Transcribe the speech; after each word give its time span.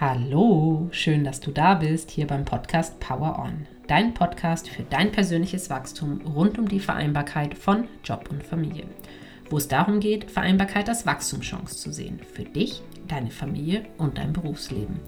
Hallo, 0.00 0.88
schön, 0.92 1.24
dass 1.24 1.40
du 1.40 1.50
da 1.50 1.74
bist, 1.74 2.10
hier 2.10 2.26
beim 2.26 2.46
Podcast 2.46 2.98
Power 3.00 3.38
On. 3.38 3.66
Dein 3.86 4.14
Podcast 4.14 4.70
für 4.70 4.82
dein 4.82 5.12
persönliches 5.12 5.68
Wachstum 5.68 6.22
rund 6.22 6.58
um 6.58 6.66
die 6.66 6.80
Vereinbarkeit 6.80 7.52
von 7.52 7.86
Job 8.02 8.30
und 8.30 8.42
Familie. 8.42 8.86
Wo 9.50 9.58
es 9.58 9.68
darum 9.68 10.00
geht, 10.00 10.30
Vereinbarkeit 10.30 10.88
als 10.88 11.04
Wachstumschance 11.04 11.76
zu 11.76 11.92
sehen. 11.92 12.18
Für 12.32 12.44
dich, 12.44 12.80
deine 13.08 13.30
Familie 13.30 13.84
und 13.98 14.16
dein 14.16 14.32
Berufsleben. 14.32 15.00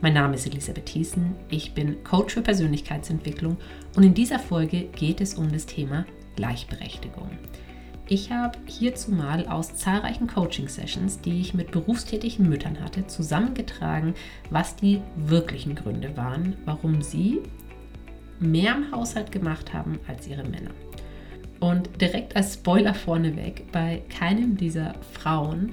Mein 0.00 0.14
Name 0.14 0.34
ist 0.34 0.48
Elisabeth 0.48 0.86
Thiessen, 0.86 1.36
ich 1.48 1.72
bin 1.72 2.02
Coach 2.02 2.34
für 2.34 2.42
Persönlichkeitsentwicklung 2.42 3.58
und 3.94 4.02
in 4.02 4.12
dieser 4.12 4.40
Folge 4.40 4.86
geht 4.86 5.20
es 5.20 5.34
um 5.34 5.52
das 5.52 5.66
Thema 5.66 6.04
Gleichberechtigung. 6.34 7.30
Ich 8.08 8.32
habe 8.32 8.58
hierzu 8.66 9.12
mal 9.12 9.46
aus 9.46 9.76
zahlreichen 9.76 10.26
Coaching-Sessions, 10.26 11.20
die 11.20 11.40
ich 11.40 11.54
mit 11.54 11.70
berufstätigen 11.70 12.48
Müttern 12.48 12.80
hatte, 12.80 13.06
zusammengetragen, 13.06 14.14
was 14.50 14.76
die 14.76 15.00
wirklichen 15.16 15.76
Gründe 15.76 16.16
waren, 16.16 16.56
warum 16.64 17.00
sie 17.00 17.40
mehr 18.40 18.74
im 18.74 18.90
Haushalt 18.90 19.30
gemacht 19.30 19.72
haben 19.72 20.00
als 20.08 20.26
ihre 20.26 20.42
Männer. 20.42 20.72
Und 21.60 22.00
direkt 22.00 22.34
als 22.34 22.54
Spoiler 22.54 22.92
vorneweg, 22.92 23.70
bei 23.70 24.02
keinem 24.08 24.56
dieser 24.56 24.94
Frauen 25.12 25.72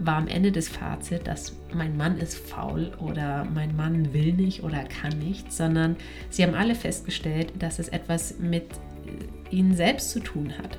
war 0.00 0.16
am 0.16 0.26
Ende 0.26 0.50
des 0.50 0.68
Fazit, 0.68 1.26
dass 1.28 1.56
mein 1.72 1.96
Mann 1.96 2.18
ist 2.18 2.36
faul 2.36 2.92
oder 2.98 3.44
mein 3.54 3.76
Mann 3.76 4.12
will 4.12 4.32
nicht 4.32 4.64
oder 4.64 4.82
kann 4.84 5.16
nicht, 5.18 5.52
sondern 5.52 5.96
sie 6.28 6.42
haben 6.42 6.54
alle 6.54 6.74
festgestellt, 6.74 7.52
dass 7.58 7.78
es 7.78 7.88
etwas 7.88 8.38
mit 8.40 8.66
ihnen 9.50 9.74
selbst 9.74 10.10
zu 10.10 10.20
tun 10.20 10.52
hat. 10.58 10.78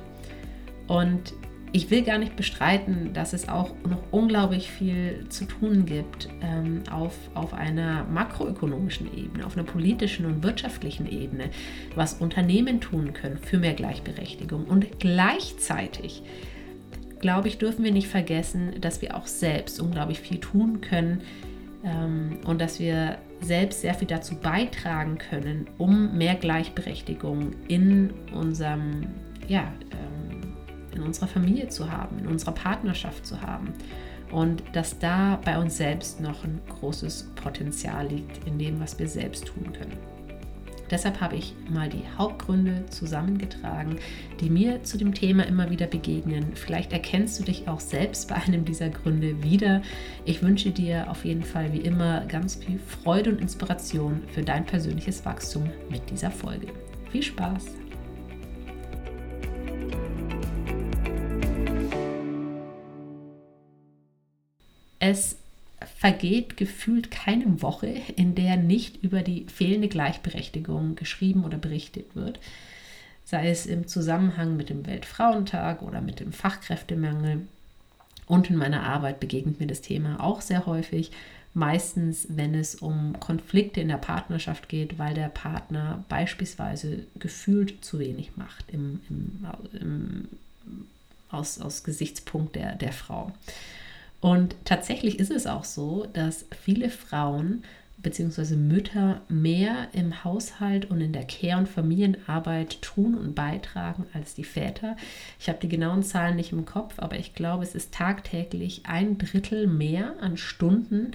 Und 0.90 1.34
ich 1.70 1.88
will 1.92 2.02
gar 2.02 2.18
nicht 2.18 2.34
bestreiten, 2.34 3.12
dass 3.12 3.32
es 3.32 3.48
auch 3.48 3.76
noch 3.88 4.02
unglaublich 4.10 4.72
viel 4.72 5.24
zu 5.28 5.44
tun 5.44 5.86
gibt 5.86 6.28
ähm, 6.42 6.82
auf, 6.90 7.14
auf 7.34 7.54
einer 7.54 8.04
makroökonomischen 8.06 9.06
Ebene, 9.16 9.46
auf 9.46 9.56
einer 9.56 9.64
politischen 9.64 10.26
und 10.26 10.42
wirtschaftlichen 10.42 11.06
Ebene, 11.06 11.50
was 11.94 12.14
Unternehmen 12.14 12.80
tun 12.80 13.12
können 13.12 13.38
für 13.38 13.58
mehr 13.58 13.74
Gleichberechtigung. 13.74 14.64
Und 14.64 14.98
gleichzeitig, 14.98 16.24
glaube 17.20 17.46
ich, 17.46 17.58
dürfen 17.58 17.84
wir 17.84 17.92
nicht 17.92 18.08
vergessen, 18.08 18.80
dass 18.80 19.00
wir 19.00 19.16
auch 19.16 19.28
selbst 19.28 19.80
unglaublich 19.80 20.18
viel 20.18 20.38
tun 20.38 20.80
können 20.80 21.20
ähm, 21.84 22.40
und 22.44 22.60
dass 22.60 22.80
wir 22.80 23.18
selbst 23.40 23.82
sehr 23.82 23.94
viel 23.94 24.08
dazu 24.08 24.34
beitragen 24.34 25.18
können, 25.18 25.68
um 25.78 26.18
mehr 26.18 26.34
Gleichberechtigung 26.34 27.52
in 27.68 28.12
unserem 28.34 29.06
ja, 29.50 29.72
in 30.94 31.02
unserer 31.02 31.28
Familie 31.28 31.68
zu 31.68 31.90
haben, 31.90 32.18
in 32.18 32.26
unserer 32.26 32.52
Partnerschaft 32.52 33.26
zu 33.26 33.40
haben. 33.40 33.72
Und 34.30 34.62
dass 34.72 34.98
da 34.98 35.40
bei 35.44 35.58
uns 35.58 35.76
selbst 35.76 36.20
noch 36.20 36.44
ein 36.44 36.60
großes 36.68 37.30
Potenzial 37.34 38.06
liegt 38.06 38.46
in 38.46 38.58
dem, 38.58 38.80
was 38.80 38.98
wir 38.98 39.08
selbst 39.08 39.46
tun 39.46 39.72
können. 39.72 39.98
Deshalb 40.90 41.20
habe 41.20 41.36
ich 41.36 41.54
mal 41.68 41.88
die 41.88 42.02
Hauptgründe 42.18 42.84
zusammengetragen, 42.90 43.96
die 44.40 44.50
mir 44.50 44.82
zu 44.82 44.98
dem 44.98 45.14
Thema 45.14 45.46
immer 45.46 45.70
wieder 45.70 45.86
begegnen. 45.86 46.46
Vielleicht 46.54 46.92
erkennst 46.92 47.38
du 47.38 47.44
dich 47.44 47.68
auch 47.68 47.80
selbst 47.80 48.28
bei 48.28 48.34
einem 48.34 48.64
dieser 48.64 48.88
Gründe 48.88 49.42
wieder. 49.42 49.82
Ich 50.24 50.42
wünsche 50.42 50.70
dir 50.70 51.08
auf 51.08 51.24
jeden 51.24 51.44
Fall 51.44 51.72
wie 51.72 51.80
immer 51.80 52.26
ganz 52.26 52.56
viel 52.56 52.78
Freude 52.78 53.30
und 53.30 53.40
Inspiration 53.40 54.22
für 54.34 54.42
dein 54.42 54.66
persönliches 54.66 55.24
Wachstum 55.24 55.70
mit 55.88 56.10
dieser 56.10 56.32
Folge. 56.32 56.66
Viel 57.12 57.22
Spaß! 57.22 57.79
Es 65.00 65.36
vergeht 65.96 66.56
gefühlt 66.56 67.10
keine 67.10 67.62
Woche, 67.62 68.00
in 68.16 68.34
der 68.34 68.56
nicht 68.56 69.02
über 69.02 69.22
die 69.22 69.46
fehlende 69.46 69.88
Gleichberechtigung 69.88 70.94
geschrieben 70.94 71.44
oder 71.44 71.58
berichtet 71.58 72.14
wird. 72.14 72.38
Sei 73.24 73.48
es 73.48 73.66
im 73.66 73.88
Zusammenhang 73.88 74.56
mit 74.56 74.68
dem 74.68 74.86
Weltfrauentag 74.86 75.82
oder 75.82 76.00
mit 76.00 76.20
dem 76.20 76.32
Fachkräftemangel. 76.32 77.46
Und 78.26 78.50
in 78.50 78.56
meiner 78.56 78.84
Arbeit 78.84 79.20
begegnet 79.20 79.58
mir 79.58 79.66
das 79.66 79.80
Thema 79.80 80.20
auch 80.20 80.40
sehr 80.40 80.66
häufig. 80.66 81.10
Meistens, 81.54 82.26
wenn 82.28 82.54
es 82.54 82.76
um 82.76 83.18
Konflikte 83.18 83.80
in 83.80 83.88
der 83.88 83.96
Partnerschaft 83.96 84.68
geht, 84.68 84.98
weil 84.98 85.14
der 85.14 85.28
Partner 85.28 86.04
beispielsweise 86.08 87.06
gefühlt 87.18 87.84
zu 87.84 87.98
wenig 87.98 88.36
macht 88.36 88.66
im, 88.70 89.00
im, 89.08 89.46
im, 89.80 90.28
aus, 91.30 91.60
aus 91.60 91.82
Gesichtspunkt 91.82 92.54
der, 92.54 92.76
der 92.76 92.92
Frau. 92.92 93.32
Und 94.20 94.54
tatsächlich 94.64 95.18
ist 95.18 95.30
es 95.30 95.46
auch 95.46 95.64
so, 95.64 96.06
dass 96.12 96.46
viele 96.62 96.90
Frauen 96.90 97.62
bzw. 98.02 98.56
Mütter 98.56 99.20
mehr 99.28 99.88
im 99.92 100.24
Haushalt 100.24 100.90
und 100.90 101.00
in 101.00 101.12
der 101.12 101.24
Care- 101.24 101.58
und 101.58 101.68
Familienarbeit 101.68 102.80
tun 102.82 103.14
und 103.14 103.34
beitragen 103.34 104.06
als 104.12 104.34
die 104.34 104.44
Väter. 104.44 104.96
Ich 105.38 105.48
habe 105.48 105.58
die 105.60 105.68
genauen 105.68 106.02
Zahlen 106.02 106.36
nicht 106.36 106.52
im 106.52 106.64
Kopf, 106.64 106.94
aber 106.98 107.18
ich 107.18 107.34
glaube, 107.34 107.64
es 107.64 107.74
ist 107.74 107.92
tagtäglich 107.92 108.82
ein 108.84 109.18
Drittel 109.18 109.66
mehr 109.66 110.14
an 110.20 110.36
Stunden, 110.36 111.12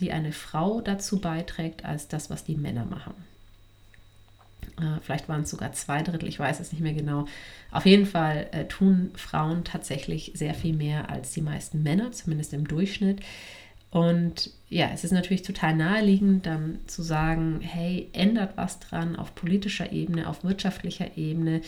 die 0.00 0.12
eine 0.12 0.32
Frau 0.32 0.80
dazu 0.80 1.20
beiträgt, 1.20 1.84
als 1.84 2.08
das, 2.08 2.30
was 2.30 2.44
die 2.44 2.56
Männer 2.56 2.84
machen. 2.84 3.14
Äh, 4.80 5.00
vielleicht 5.02 5.28
waren 5.28 5.42
es 5.42 5.50
sogar 5.50 5.72
zwei 5.72 6.02
Drittel, 6.02 6.28
ich 6.28 6.38
weiß 6.38 6.60
es 6.60 6.72
nicht 6.72 6.80
mehr 6.80 6.94
genau. 6.94 7.26
Auf 7.70 7.86
jeden 7.86 8.06
Fall 8.06 8.48
äh, 8.52 8.64
tun 8.66 9.12
Frauen 9.14 9.64
tatsächlich 9.64 10.32
sehr 10.34 10.54
viel 10.54 10.74
mehr 10.74 11.10
als 11.10 11.32
die 11.32 11.42
meisten 11.42 11.82
Männer, 11.82 12.12
zumindest 12.12 12.52
im 12.52 12.66
Durchschnitt. 12.66 13.20
Und 13.90 14.50
ja, 14.68 14.90
es 14.92 15.04
ist 15.04 15.12
natürlich 15.12 15.42
total 15.42 15.76
naheliegend, 15.76 16.46
dann 16.46 16.80
zu 16.86 17.02
sagen, 17.02 17.60
hey, 17.60 18.08
ändert 18.12 18.56
was 18.56 18.80
dran 18.80 19.14
auf 19.14 19.36
politischer 19.36 19.92
Ebene, 19.92 20.28
auf 20.28 20.42
wirtschaftlicher 20.42 21.16
Ebene. 21.16 21.60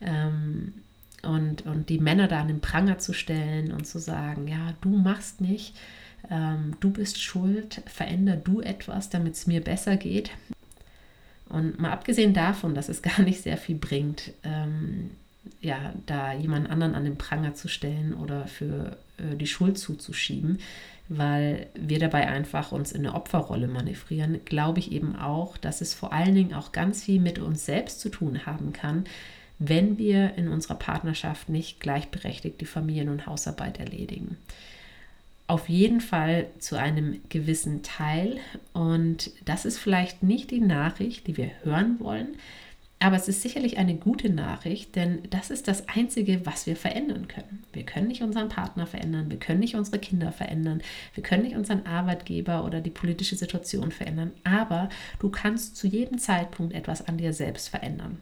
Ähm, 0.00 0.74
und, 1.22 1.66
und 1.66 1.88
die 1.88 1.98
Männer 1.98 2.28
da 2.28 2.40
an 2.40 2.48
den 2.48 2.60
Pranger 2.60 2.98
zu 2.98 3.12
stellen 3.12 3.72
und 3.72 3.86
zu 3.86 3.98
sagen, 3.98 4.48
ja, 4.48 4.74
du 4.80 4.88
machst 4.88 5.40
nicht, 5.40 5.76
ähm, 6.30 6.76
du 6.80 6.90
bist 6.90 7.22
schuld, 7.22 7.82
veränder 7.86 8.36
du 8.36 8.60
etwas, 8.60 9.08
damit 9.08 9.34
es 9.34 9.46
mir 9.46 9.60
besser 9.60 9.96
geht. 9.96 10.30
Und 11.48 11.78
mal 11.80 11.92
abgesehen 11.92 12.34
davon, 12.34 12.74
dass 12.74 12.88
es 12.88 13.02
gar 13.02 13.20
nicht 13.22 13.42
sehr 13.42 13.56
viel 13.56 13.76
bringt, 13.76 14.32
ähm, 14.42 15.10
ja, 15.60 15.92
da 16.06 16.32
jemand 16.34 16.70
anderen 16.70 16.94
an 16.94 17.04
den 17.04 17.16
Pranger 17.16 17.54
zu 17.54 17.68
stellen 17.68 18.14
oder 18.14 18.46
für 18.46 18.96
äh, 19.16 19.34
die 19.36 19.46
Schuld 19.46 19.78
zuzuschieben, 19.78 20.58
weil 21.08 21.68
wir 21.74 21.98
dabei 21.98 22.28
einfach 22.28 22.70
uns 22.70 22.92
in 22.92 23.06
eine 23.06 23.14
Opferrolle 23.14 23.66
manövrieren, 23.66 24.40
glaube 24.44 24.78
ich 24.78 24.92
eben 24.92 25.16
auch, 25.16 25.56
dass 25.56 25.80
es 25.80 25.94
vor 25.94 26.12
allen 26.12 26.34
Dingen 26.34 26.54
auch 26.54 26.72
ganz 26.72 27.04
viel 27.04 27.20
mit 27.20 27.38
uns 27.38 27.64
selbst 27.64 28.00
zu 28.00 28.10
tun 28.10 28.44
haben 28.44 28.74
kann, 28.74 29.04
wenn 29.58 29.96
wir 29.98 30.34
in 30.34 30.48
unserer 30.48 30.76
Partnerschaft 30.76 31.48
nicht 31.48 31.80
gleichberechtigt 31.80 32.60
die 32.60 32.66
Familien- 32.66 33.08
und 33.08 33.26
Hausarbeit 33.26 33.80
erledigen 33.80 34.36
auf 35.48 35.68
jeden 35.68 36.00
Fall 36.00 36.46
zu 36.60 36.76
einem 36.76 37.20
gewissen 37.28 37.82
Teil. 37.82 38.38
Und 38.72 39.32
das 39.44 39.64
ist 39.64 39.78
vielleicht 39.78 40.22
nicht 40.22 40.50
die 40.50 40.60
Nachricht, 40.60 41.26
die 41.26 41.36
wir 41.36 41.50
hören 41.64 41.98
wollen, 41.98 42.36
aber 43.00 43.14
es 43.14 43.28
ist 43.28 43.42
sicherlich 43.42 43.78
eine 43.78 43.94
gute 43.94 44.28
Nachricht, 44.28 44.96
denn 44.96 45.22
das 45.30 45.50
ist 45.50 45.68
das 45.68 45.88
Einzige, 45.88 46.44
was 46.44 46.66
wir 46.66 46.74
verändern 46.74 47.28
können. 47.28 47.62
Wir 47.72 47.84
können 47.84 48.08
nicht 48.08 48.22
unseren 48.22 48.48
Partner 48.48 48.86
verändern, 48.86 49.30
wir 49.30 49.38
können 49.38 49.60
nicht 49.60 49.76
unsere 49.76 50.00
Kinder 50.00 50.32
verändern, 50.32 50.82
wir 51.14 51.22
können 51.22 51.44
nicht 51.44 51.56
unseren 51.56 51.86
Arbeitgeber 51.86 52.64
oder 52.64 52.80
die 52.80 52.90
politische 52.90 53.36
Situation 53.36 53.92
verändern, 53.92 54.32
aber 54.42 54.88
du 55.20 55.30
kannst 55.30 55.76
zu 55.76 55.86
jedem 55.86 56.18
Zeitpunkt 56.18 56.74
etwas 56.74 57.06
an 57.06 57.18
dir 57.18 57.32
selbst 57.32 57.68
verändern. 57.68 58.18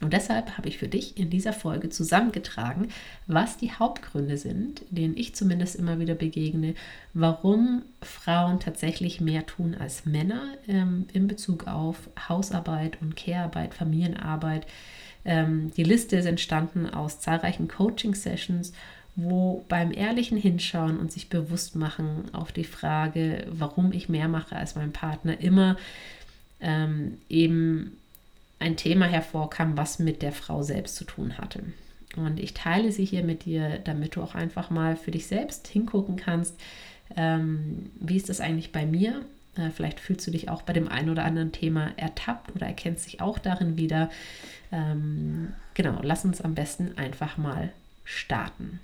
Und 0.00 0.12
deshalb 0.12 0.56
habe 0.56 0.68
ich 0.68 0.78
für 0.78 0.88
dich 0.88 1.16
in 1.16 1.30
dieser 1.30 1.52
Folge 1.52 1.90
zusammengetragen, 1.90 2.88
was 3.26 3.56
die 3.56 3.72
Hauptgründe 3.72 4.36
sind, 4.36 4.82
denen 4.90 5.16
ich 5.16 5.34
zumindest 5.34 5.76
immer 5.76 5.98
wieder 5.98 6.14
begegne, 6.14 6.74
warum 7.14 7.82
Frauen 8.02 8.60
tatsächlich 8.60 9.20
mehr 9.20 9.46
tun 9.46 9.74
als 9.78 10.06
Männer 10.06 10.54
ähm, 10.68 11.06
in 11.12 11.26
Bezug 11.26 11.66
auf 11.66 11.96
Hausarbeit 12.28 12.98
und 13.00 13.16
Care-Arbeit, 13.16 13.74
Familienarbeit. 13.74 14.66
Ähm, 15.24 15.72
die 15.76 15.84
Liste 15.84 16.16
ist 16.16 16.26
entstanden 16.26 16.88
aus 16.88 17.20
zahlreichen 17.20 17.66
Coaching-Sessions, 17.66 18.72
wo 19.16 19.64
beim 19.68 19.92
ehrlichen 19.92 20.38
Hinschauen 20.38 20.96
und 20.96 21.10
sich 21.10 21.28
bewusst 21.28 21.74
machen 21.74 22.32
auf 22.32 22.52
die 22.52 22.62
Frage, 22.62 23.46
warum 23.50 23.92
ich 23.92 24.08
mehr 24.08 24.28
mache 24.28 24.54
als 24.54 24.76
mein 24.76 24.92
Partner, 24.92 25.40
immer 25.40 25.76
ähm, 26.60 27.18
eben 27.28 27.96
ein 28.58 28.76
Thema 28.76 29.06
hervorkam, 29.06 29.76
was 29.76 29.98
mit 29.98 30.22
der 30.22 30.32
Frau 30.32 30.62
selbst 30.62 30.96
zu 30.96 31.04
tun 31.04 31.38
hatte. 31.38 31.62
Und 32.16 32.40
ich 32.40 32.54
teile 32.54 32.90
sie 32.90 33.04
hier 33.04 33.22
mit 33.22 33.44
dir, 33.44 33.78
damit 33.78 34.16
du 34.16 34.22
auch 34.22 34.34
einfach 34.34 34.70
mal 34.70 34.96
für 34.96 35.10
dich 35.10 35.26
selbst 35.26 35.68
hingucken 35.68 36.16
kannst, 36.16 36.54
ähm, 37.16 37.90
wie 38.00 38.16
ist 38.16 38.28
das 38.28 38.40
eigentlich 38.40 38.72
bei 38.72 38.86
mir? 38.86 39.24
Äh, 39.56 39.70
vielleicht 39.70 40.00
fühlst 40.00 40.26
du 40.26 40.30
dich 40.30 40.48
auch 40.48 40.62
bei 40.62 40.72
dem 40.72 40.88
einen 40.88 41.10
oder 41.10 41.24
anderen 41.24 41.52
Thema 41.52 41.92
ertappt 41.96 42.54
oder 42.54 42.66
erkennst 42.66 43.06
dich 43.06 43.20
auch 43.20 43.38
darin 43.38 43.76
wieder. 43.76 44.10
Ähm, 44.72 45.52
genau, 45.74 46.00
lass 46.02 46.24
uns 46.24 46.40
am 46.40 46.54
besten 46.54 46.96
einfach 46.98 47.36
mal 47.36 47.72
starten. 48.04 48.80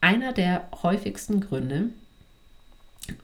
Einer 0.00 0.32
der 0.32 0.68
häufigsten 0.82 1.40
Gründe, 1.40 1.90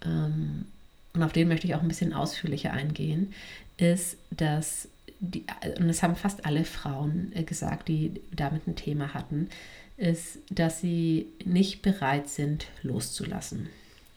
ähm, 0.04 0.66
und 1.14 1.22
auf 1.22 1.32
den 1.32 1.48
möchte 1.48 1.66
ich 1.66 1.74
auch 1.74 1.82
ein 1.82 1.88
bisschen 1.88 2.12
ausführlicher 2.12 2.72
eingehen, 2.72 3.34
ist, 3.82 4.16
dass 4.30 4.88
die, 5.20 5.44
und 5.78 5.88
das 5.88 6.02
haben 6.02 6.16
fast 6.16 6.46
alle 6.46 6.64
Frauen 6.64 7.32
äh, 7.34 7.44
gesagt, 7.44 7.88
die 7.88 8.20
damit 8.34 8.66
ein 8.66 8.76
Thema 8.76 9.14
hatten, 9.14 9.48
ist, 9.96 10.38
dass 10.50 10.80
sie 10.80 11.26
nicht 11.44 11.82
bereit 11.82 12.28
sind, 12.28 12.66
loszulassen. 12.82 13.68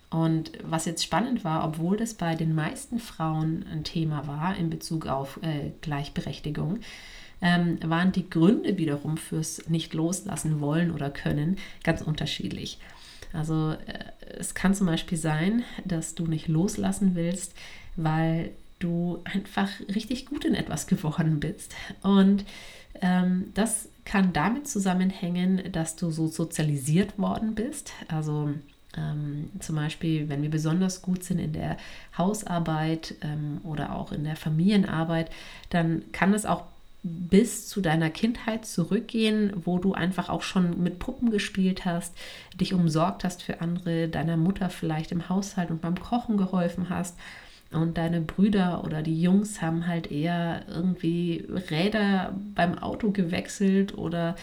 Und 0.09 0.51
was 0.63 0.85
jetzt 0.85 1.03
spannend 1.03 1.43
war, 1.43 1.65
obwohl 1.65 1.97
das 1.97 2.13
bei 2.13 2.35
den 2.35 2.55
meisten 2.55 2.99
Frauen 2.99 3.65
ein 3.71 3.83
Thema 3.83 4.27
war 4.27 4.55
in 4.55 4.69
Bezug 4.69 5.07
auf 5.07 5.39
äh, 5.43 5.71
Gleichberechtigung, 5.81 6.79
ähm, 7.41 7.77
waren 7.83 8.11
die 8.11 8.29
Gründe 8.29 8.77
wiederum 8.77 9.17
fürs 9.17 9.67
nicht 9.67 9.93
loslassen 9.93 10.61
wollen 10.61 10.91
oder 10.91 11.09
können 11.09 11.57
ganz 11.83 12.01
unterschiedlich. 12.01 12.79
Also 13.33 13.71
äh, 13.71 14.37
es 14.39 14.55
kann 14.55 14.73
zum 14.73 14.87
Beispiel 14.87 15.17
sein, 15.17 15.63
dass 15.83 16.15
du 16.15 16.25
nicht 16.25 16.47
loslassen 16.47 17.15
willst, 17.15 17.53
weil 17.95 18.51
du 18.79 19.21
einfach 19.23 19.69
richtig 19.93 20.25
gut 20.25 20.45
in 20.45 20.55
etwas 20.55 20.87
geworden 20.87 21.39
bist. 21.39 21.75
Und 22.01 22.45
ähm, 23.01 23.51
das 23.53 23.89
kann 24.03 24.33
damit 24.33 24.67
zusammenhängen, 24.67 25.71
dass 25.71 25.95
du 25.95 26.11
so 26.11 26.27
sozialisiert 26.27 27.17
worden 27.17 27.55
bist. 27.55 27.91
Also 28.07 28.53
ähm, 28.97 29.49
zum 29.59 29.75
Beispiel, 29.75 30.29
wenn 30.29 30.41
wir 30.41 30.49
besonders 30.49 31.01
gut 31.01 31.23
sind 31.23 31.39
in 31.39 31.53
der 31.53 31.77
Hausarbeit 32.17 33.15
ähm, 33.21 33.59
oder 33.63 33.95
auch 33.95 34.11
in 34.11 34.23
der 34.23 34.35
Familienarbeit, 34.35 35.31
dann 35.69 36.03
kann 36.11 36.33
es 36.33 36.45
auch 36.45 36.63
bis 37.03 37.67
zu 37.67 37.81
deiner 37.81 38.09
Kindheit 38.09 38.65
zurückgehen, 38.65 39.53
wo 39.63 39.77
du 39.77 39.93
einfach 39.93 40.29
auch 40.29 40.41
schon 40.41 40.81
mit 40.81 40.97
Puppen 40.97 41.29
gespielt 41.29 41.85
hast, 41.85 42.15
dich 42.59 42.73
umsorgt 42.73 43.23
hast 43.23 43.43
für 43.43 43.61
andere, 43.61 44.07
deiner 44.07 44.37
Mutter 44.37 44.71
vielleicht 44.71 45.11
im 45.11 45.29
Haushalt 45.29 45.69
und 45.69 45.81
beim 45.81 45.99
Kochen 45.99 46.35
geholfen 46.35 46.89
hast. 46.89 47.15
Und 47.71 47.97
deine 47.97 48.21
Brüder 48.21 48.83
oder 48.83 49.01
die 49.01 49.21
Jungs 49.21 49.61
haben 49.61 49.87
halt 49.87 50.11
eher 50.11 50.63
irgendwie 50.69 51.45
Räder 51.69 52.33
beim 52.53 52.77
Auto 52.77 53.11
gewechselt 53.11 53.97
oder 53.97 54.35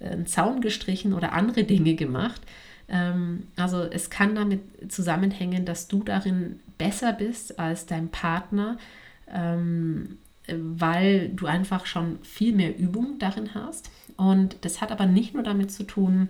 einen 0.00 0.26
Zaun 0.26 0.60
gestrichen 0.60 1.12
oder 1.12 1.32
andere 1.32 1.64
Dinge 1.64 1.94
gemacht. 1.94 2.40
Ähm, 2.88 3.48
also 3.56 3.82
es 3.82 4.08
kann 4.08 4.34
damit 4.34 4.90
zusammenhängen, 4.90 5.66
dass 5.66 5.88
du 5.88 6.02
darin 6.02 6.60
besser 6.78 7.12
bist 7.12 7.58
als 7.58 7.84
dein 7.84 8.08
Partner 8.08 8.78
ähm, 9.32 10.18
weil 10.48 11.28
du 11.30 11.46
einfach 11.46 11.86
schon 11.86 12.18
viel 12.22 12.54
mehr 12.54 12.76
Übung 12.76 13.18
darin 13.18 13.54
hast. 13.54 13.90
Und 14.16 14.56
das 14.62 14.80
hat 14.80 14.92
aber 14.92 15.06
nicht 15.06 15.34
nur 15.34 15.42
damit 15.42 15.70
zu 15.70 15.84
tun, 15.84 16.28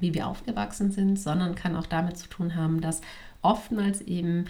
wie 0.00 0.14
wir 0.14 0.26
aufgewachsen 0.26 0.90
sind, 0.90 1.18
sondern 1.18 1.54
kann 1.54 1.76
auch 1.76 1.86
damit 1.86 2.16
zu 2.18 2.28
tun 2.28 2.56
haben, 2.56 2.80
dass 2.80 3.00
oftmals 3.42 4.00
eben 4.00 4.46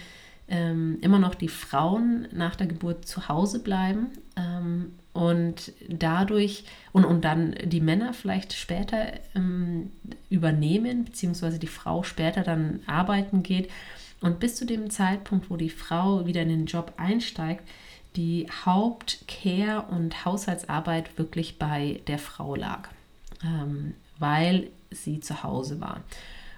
ähm, 0.49 0.99
immer 1.01 1.19
noch 1.19 1.35
die 1.35 1.49
Frauen 1.49 2.29
nach 2.33 2.57
der 2.57 2.67
Geburt 2.67 3.07
zu 3.07 3.29
Hause 3.29 3.61
bleiben 3.61 4.09
ähm, 4.37 4.93
und 5.13 5.73
dadurch 5.89 6.65
und, 6.93 7.05
und 7.05 7.25
dann 7.25 7.55
die 7.65 7.81
Männer 7.81 8.13
vielleicht 8.13 8.53
später 8.53 9.13
ähm, 9.35 9.91
übernehmen, 10.29 11.05
beziehungsweise 11.05 11.59
die 11.59 11.67
Frau 11.67 12.03
später 12.03 12.43
dann 12.43 12.81
arbeiten 12.87 13.43
geht. 13.43 13.71
Und 14.21 14.41
bis 14.41 14.57
zu 14.57 14.65
dem 14.65 14.91
Zeitpunkt, 14.91 15.51
wo 15.51 15.57
die 15.57 15.71
Frau 15.71 16.27
wieder 16.27 16.43
in 16.43 16.49
den 16.49 16.67
Job 16.67 16.95
einsteigt, 16.97 17.63
die 18.17 18.47
Hauptcare- 18.65 19.87
und 19.89 20.25
Haushaltsarbeit 20.25 21.19
wirklich 21.19 21.59
bei 21.59 22.01
der 22.07 22.19
Frau 22.19 22.55
lag, 22.55 22.89
ähm, 23.43 23.95
weil 24.19 24.69
sie 24.91 25.21
zu 25.21 25.43
Hause 25.43 25.81
war. 25.81 26.01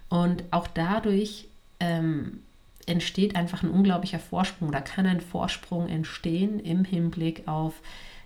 Und 0.08 0.44
auch 0.50 0.66
dadurch 0.66 1.48
ähm, 1.80 2.40
entsteht 2.86 3.36
einfach 3.36 3.62
ein 3.62 3.70
unglaublicher 3.70 4.18
Vorsprung 4.18 4.68
oder 4.68 4.80
kann 4.80 5.06
ein 5.06 5.20
Vorsprung 5.20 5.88
entstehen 5.88 6.60
im 6.60 6.84
Hinblick 6.84 7.46
auf, 7.46 7.74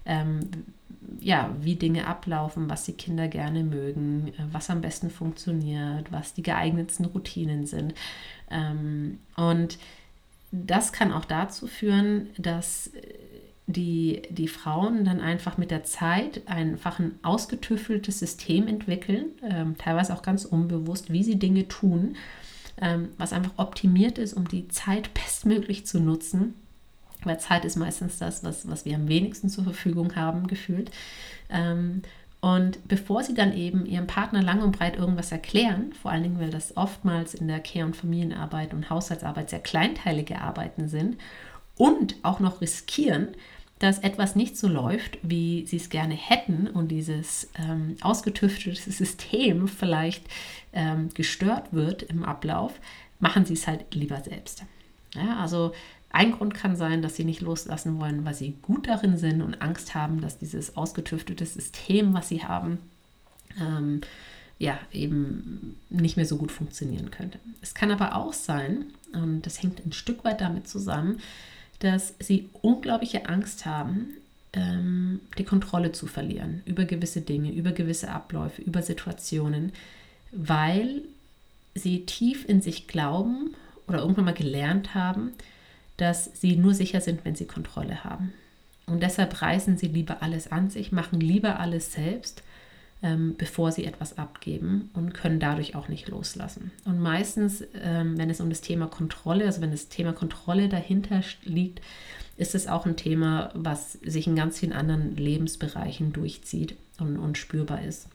ähm, 0.05 0.41
ja, 1.19 1.55
wie 1.61 1.77
Dinge 1.77 2.07
ablaufen, 2.07 2.69
was 2.69 2.85
die 2.85 2.93
Kinder 2.93 3.27
gerne 3.29 3.65
mögen, 3.65 4.29
äh, 4.29 4.43
was 4.53 4.71
am 4.71 4.81
besten 4.81 5.11
funktioniert, 5.11 6.12
was 6.12 6.35
die 6.35 6.43
geeignetsten 6.43 7.07
Routinen 7.07 7.67
sind. 7.67 7.95
Ähm, 8.51 9.19
und 9.37 9.79
das 10.53 10.93
kann 10.93 11.12
auch 11.12 11.25
dazu 11.25 11.67
führen, 11.67 12.29
dass 12.37 12.91
die, 13.73 14.23
die 14.31 14.49
Frauen 14.49 15.05
dann 15.05 15.21
einfach 15.21 15.59
mit 15.59 15.71
der 15.71 15.85
Zeit 15.85 16.43
einfach 16.47 16.99
ein 16.99 17.19
ausgetüffeltes 17.23 18.19
System 18.19 18.67
entwickeln, 18.67 19.27
ähm, 19.43 19.77
teilweise 19.79 20.15
auch 20.15 20.23
ganz 20.23 20.45
unbewusst, 20.45 21.12
wie 21.12 21.23
sie 21.23 21.39
Dinge 21.39 21.69
tun, 21.69 22.17
ähm, 22.81 23.11
was 23.19 23.32
einfach 23.32 23.53
optimiert 23.56 24.19
ist, 24.19 24.35
um 24.35 24.49
die 24.49 24.69
Zeit 24.69 25.12
bestmöglich 25.15 25.87
zu 25.87 26.00
nutzen. 26.00 26.55
Weil 27.25 27.38
Zeit 27.38 27.65
ist 27.65 27.77
meistens 27.77 28.19
das, 28.19 28.43
was, 28.44 28.69
was 28.69 28.85
wir 28.85 28.94
am 28.97 29.09
wenigsten 29.09 29.49
zur 29.49 29.65
Verfügung 29.65 30.17
haben, 30.17 30.47
gefühlt. 30.47 30.91
Ähm, 31.50 32.03
und 32.41 32.79
bevor 32.88 33.23
sie 33.23 33.35
dann 33.35 33.55
eben 33.55 33.85
ihrem 33.85 34.06
Partner 34.06 34.43
lang 34.43 34.62
und 34.62 34.79
breit 34.79 34.97
irgendwas 34.97 35.31
erklären, 35.31 35.93
vor 35.93 36.11
allen 36.11 36.23
Dingen, 36.23 36.41
weil 36.41 36.50
das 36.50 36.77
oftmals 36.77 37.35
in 37.35 37.49
der 37.49 37.61
Care- 37.61 37.85
und 37.85 37.97
Familienarbeit 37.97 38.73
und 38.73 38.88
Haushaltsarbeit 38.88 39.50
sehr 39.50 39.61
kleinteilige 39.61 40.41
Arbeiten 40.41 40.88
sind 40.88 41.19
und 41.76 42.17
auch 42.23 42.41
noch 42.41 42.62
riskieren, 42.62 43.29
dass 43.81 43.99
etwas 43.99 44.37
nicht 44.37 44.56
so 44.56 44.69
läuft, 44.69 45.19
wie 45.23 45.67
sie 45.67 45.79
es 45.79 45.88
gerne 45.88 46.15
hätten 46.15 46.69
und 46.69 46.88
dieses 46.88 47.49
ähm, 47.59 47.97
ausgetüftete 48.03 48.91
System 48.91 49.67
vielleicht 49.67 50.23
ähm, 50.73 51.09
gestört 51.15 51.73
wird 51.73 52.03
im 52.05 52.23
Ablauf, 52.23 52.79
machen 53.19 53.47
sie 53.47 53.55
es 53.55 53.67
halt 53.67 53.94
lieber 53.94 54.21
selbst. 54.21 54.65
Ja, 55.15 55.38
also 55.38 55.73
ein 56.11 56.32
Grund 56.32 56.55
kann 56.55 56.77
sein, 56.77 57.00
dass 57.00 57.17
sie 57.17 57.25
nicht 57.25 57.41
loslassen 57.41 57.99
wollen, 57.99 58.25
weil 58.25 58.35
sie 58.35 58.55
gut 58.62 58.87
darin 58.87 59.17
sind 59.17 59.41
und 59.41 59.62
Angst 59.62 59.94
haben, 59.94 60.21
dass 60.21 60.38
dieses 60.38 60.76
ausgetüftete 60.76 61.47
System, 61.47 62.12
was 62.12 62.29
sie 62.29 62.44
haben, 62.44 62.79
ähm, 63.59 64.03
ja, 64.59 64.79
eben 64.93 65.79
nicht 65.88 66.19
mehr 66.19 66.26
so 66.26 66.37
gut 66.37 66.53
funktionieren 66.53 67.11
könnte. 67.11 67.38
Es 67.62 67.73
kann 67.73 67.91
aber 67.91 68.15
auch 68.15 68.35
sein, 68.35 68.93
und 69.15 69.47
das 69.47 69.62
hängt 69.62 69.85
ein 69.87 69.93
Stück 69.93 70.23
weit 70.23 70.43
damit 70.43 70.69
zusammen, 70.69 71.21
dass 71.81 72.15
sie 72.19 72.49
unglaubliche 72.62 73.29
Angst 73.29 73.67
haben, 73.67 74.17
ähm, 74.53 75.21
die 75.38 75.44
Kontrolle 75.44 75.93
zu 75.93 76.06
verlieren 76.06 76.62
über 76.65 76.85
gewisse 76.85 77.21
Dinge, 77.21 77.53
über 77.53 77.73
gewisse 77.73 78.11
Abläufe, 78.11 78.62
über 78.62 78.82
Situationen, 78.82 79.73
weil 80.32 81.03
sie 81.75 82.05
tief 82.06 82.49
in 82.49 82.61
sich 82.62 82.87
glauben 82.87 83.55
oder 83.87 84.00
irgendwann 84.00 84.26
mal 84.26 84.35
gelernt 84.35 84.95
haben, 84.95 85.33
dass 85.97 86.31
sie 86.40 86.57
nur 86.57 86.75
sicher 86.75 87.00
sind, 87.00 87.25
wenn 87.25 87.35
sie 87.35 87.47
Kontrolle 87.47 88.05
haben. 88.05 88.33
Und 88.87 89.02
deshalb 89.02 89.40
reißen 89.40 89.78
sie 89.78 89.88
lieber 89.88 90.23
alles 90.23 90.50
an 90.50 90.71
sich, 90.71 90.93
machen 90.93 91.21
lieber 91.21 91.61
alles 91.61 91.93
selbst, 91.93 92.43
ähm, 93.02 93.35
bevor 93.38 93.73
sie 93.73 93.85
etwas 93.85 94.19
abgeben 94.19 94.90
und 94.92 95.14
können 95.14 95.40
dadurch 95.40 95.75
auch 95.75 95.88
nicht 95.88 96.09
loslassen. 96.09 96.71
Und 96.85 97.00
meistens, 97.00 97.64
ähm, 97.83 98.19
wenn 98.19 98.30
es 98.30 98.40
um 98.40 98.50
das 98.50 98.61
Thema 98.61 98.87
Kontrolle, 98.87 99.47
also 99.47 99.61
wenn 99.61 99.71
das 99.71 99.88
Thema 99.88 100.12
Kontrolle 100.12 100.69
dahinter 100.69 101.23
liegt, 101.42 101.80
ist 102.37 102.54
es 102.54 102.66
auch 102.66 102.87
ein 102.87 102.97
Thema, 102.97 103.50
was 103.54 103.92
sich 103.92 104.26
in 104.26 104.37
ganz 104.37 104.59
vielen 104.59 104.73
anderen 104.73 105.16
Lebensbereichen 105.16 106.12
durchzieht 106.12 106.76
und, 106.99 107.19
und 107.19 107.38
spürbar 107.38 107.83
ist. 107.83 108.09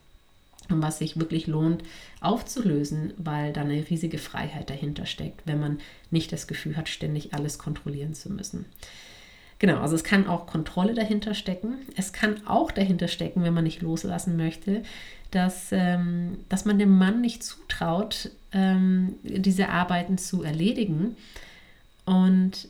Und 0.70 0.82
was 0.82 0.98
sich 0.98 1.20
wirklich 1.20 1.46
lohnt 1.46 1.84
aufzulösen, 2.22 3.14
weil 3.18 3.54
da 3.54 3.62
eine 3.62 3.88
riesige 3.88 4.18
Freiheit 4.18 4.72
dahinter 4.72 5.06
steckt, 5.06 5.46
wenn 5.46 5.60
man 5.60 5.80
nicht 6.10 6.32
das 6.32 6.48
Gefühl 6.48 6.76
hat, 6.76 6.90
ständig 6.90 7.36
alles 7.36 7.60
kontrollieren 7.60 8.16
zu 8.16 8.32
müssen. 8.32 8.66
Genau, 9.60 9.80
also 9.80 9.96
es 9.96 10.04
kann 10.04 10.28
auch 10.28 10.48
Kontrolle 10.48 10.94
dahinter 10.94 11.34
stecken. 11.34 11.76
Es 11.96 12.12
kann 12.12 12.46
auch 12.46 12.72
dahinter 12.72 13.08
stecken, 13.08 13.44
wenn 13.44 13.54
man 13.54 13.64
nicht 13.64 13.82
loslassen 13.82 14.36
möchte, 14.36 14.84
dass, 15.32 15.72
ähm, 15.72 16.38
dass 16.50 16.66
man 16.66 16.78
dem 16.78 16.98
Mann 16.98 17.22
nicht 17.22 17.44
zutraut, 17.44 18.32
ähm, 18.52 19.16
diese 19.24 19.70
Arbeiten 19.70 20.18
zu 20.18 20.44
erledigen 20.44 21.16
und 22.06 22.68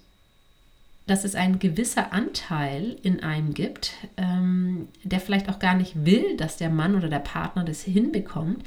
dass 1.07 1.23
es 1.23 1.35
ein 1.35 1.59
gewisser 1.59 2.13
Anteil 2.13 2.97
in 3.03 3.21
einem 3.21 3.53
gibt, 3.53 3.93
ähm, 4.17 4.87
der 5.03 5.19
vielleicht 5.19 5.49
auch 5.49 5.59
gar 5.59 5.75
nicht 5.75 6.05
will, 6.05 6.35
dass 6.37 6.57
der 6.57 6.69
Mann 6.69 6.95
oder 6.95 7.09
der 7.09 7.19
Partner 7.19 7.63
das 7.63 7.83
hinbekommt, 7.83 8.63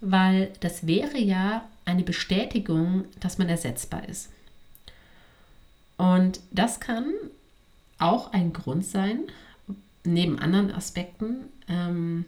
weil 0.00 0.52
das 0.60 0.86
wäre 0.86 1.18
ja 1.18 1.68
eine 1.84 2.02
Bestätigung, 2.02 3.04
dass 3.18 3.38
man 3.38 3.48
ersetzbar 3.48 4.08
ist. 4.08 4.30
Und 5.96 6.40
das 6.52 6.78
kann 6.78 7.12
auch 8.00 8.32
ein 8.32 8.52
Grund 8.52 8.84
sein, 8.84 9.20
neben 10.04 10.38
anderen 10.38 10.72
Aspekten, 10.72 11.44
ähm, 11.68 12.24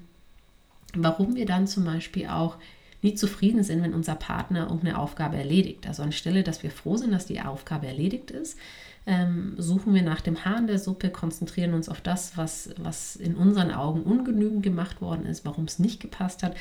warum 0.95 1.35
wir 1.37 1.47
dann 1.47 1.67
zum 1.67 1.85
Beispiel 1.85 2.27
auch 2.27 2.57
nie 3.03 3.15
zufrieden 3.15 3.65
sind, 3.65 3.83
wenn 3.83 3.95
unser 3.95 4.15
Partner 4.15 4.65
irgendeine 4.65 4.99
Aufgabe 4.99 5.37
erledigt. 5.37 5.87
Also 5.87 6.03
anstelle, 6.03 6.43
dass 6.43 6.63
wir 6.63 6.71
froh 6.71 6.97
sind, 6.97 7.13
dass 7.13 7.27
die 7.27 7.41
Aufgabe 7.41 7.87
erledigt 7.87 8.31
ist, 8.31 8.59
ähm, 9.05 9.55
suchen 9.59 9.95
wir 9.95 10.03
nach 10.03 10.21
dem 10.21 10.45
Haar 10.45 10.59
in 10.59 10.69
der 10.69 10.79
Suppe, 10.79 11.11
konzentrieren 11.11 11.75
uns 11.75 11.89
auf 11.89 12.01
das, 12.01 12.37
was, 12.37 12.71
was 12.79 13.17
in 13.17 13.35
unseren 13.35 13.73
Augen 13.73 14.03
ungenügend 14.03 14.63
gemacht 14.63 15.01
worden 15.01 15.27
ist, 15.27 15.45
warum 15.45 15.65
es 15.65 15.81
nicht 15.81 15.99
gepasst 15.99 16.45
hat 16.45 16.57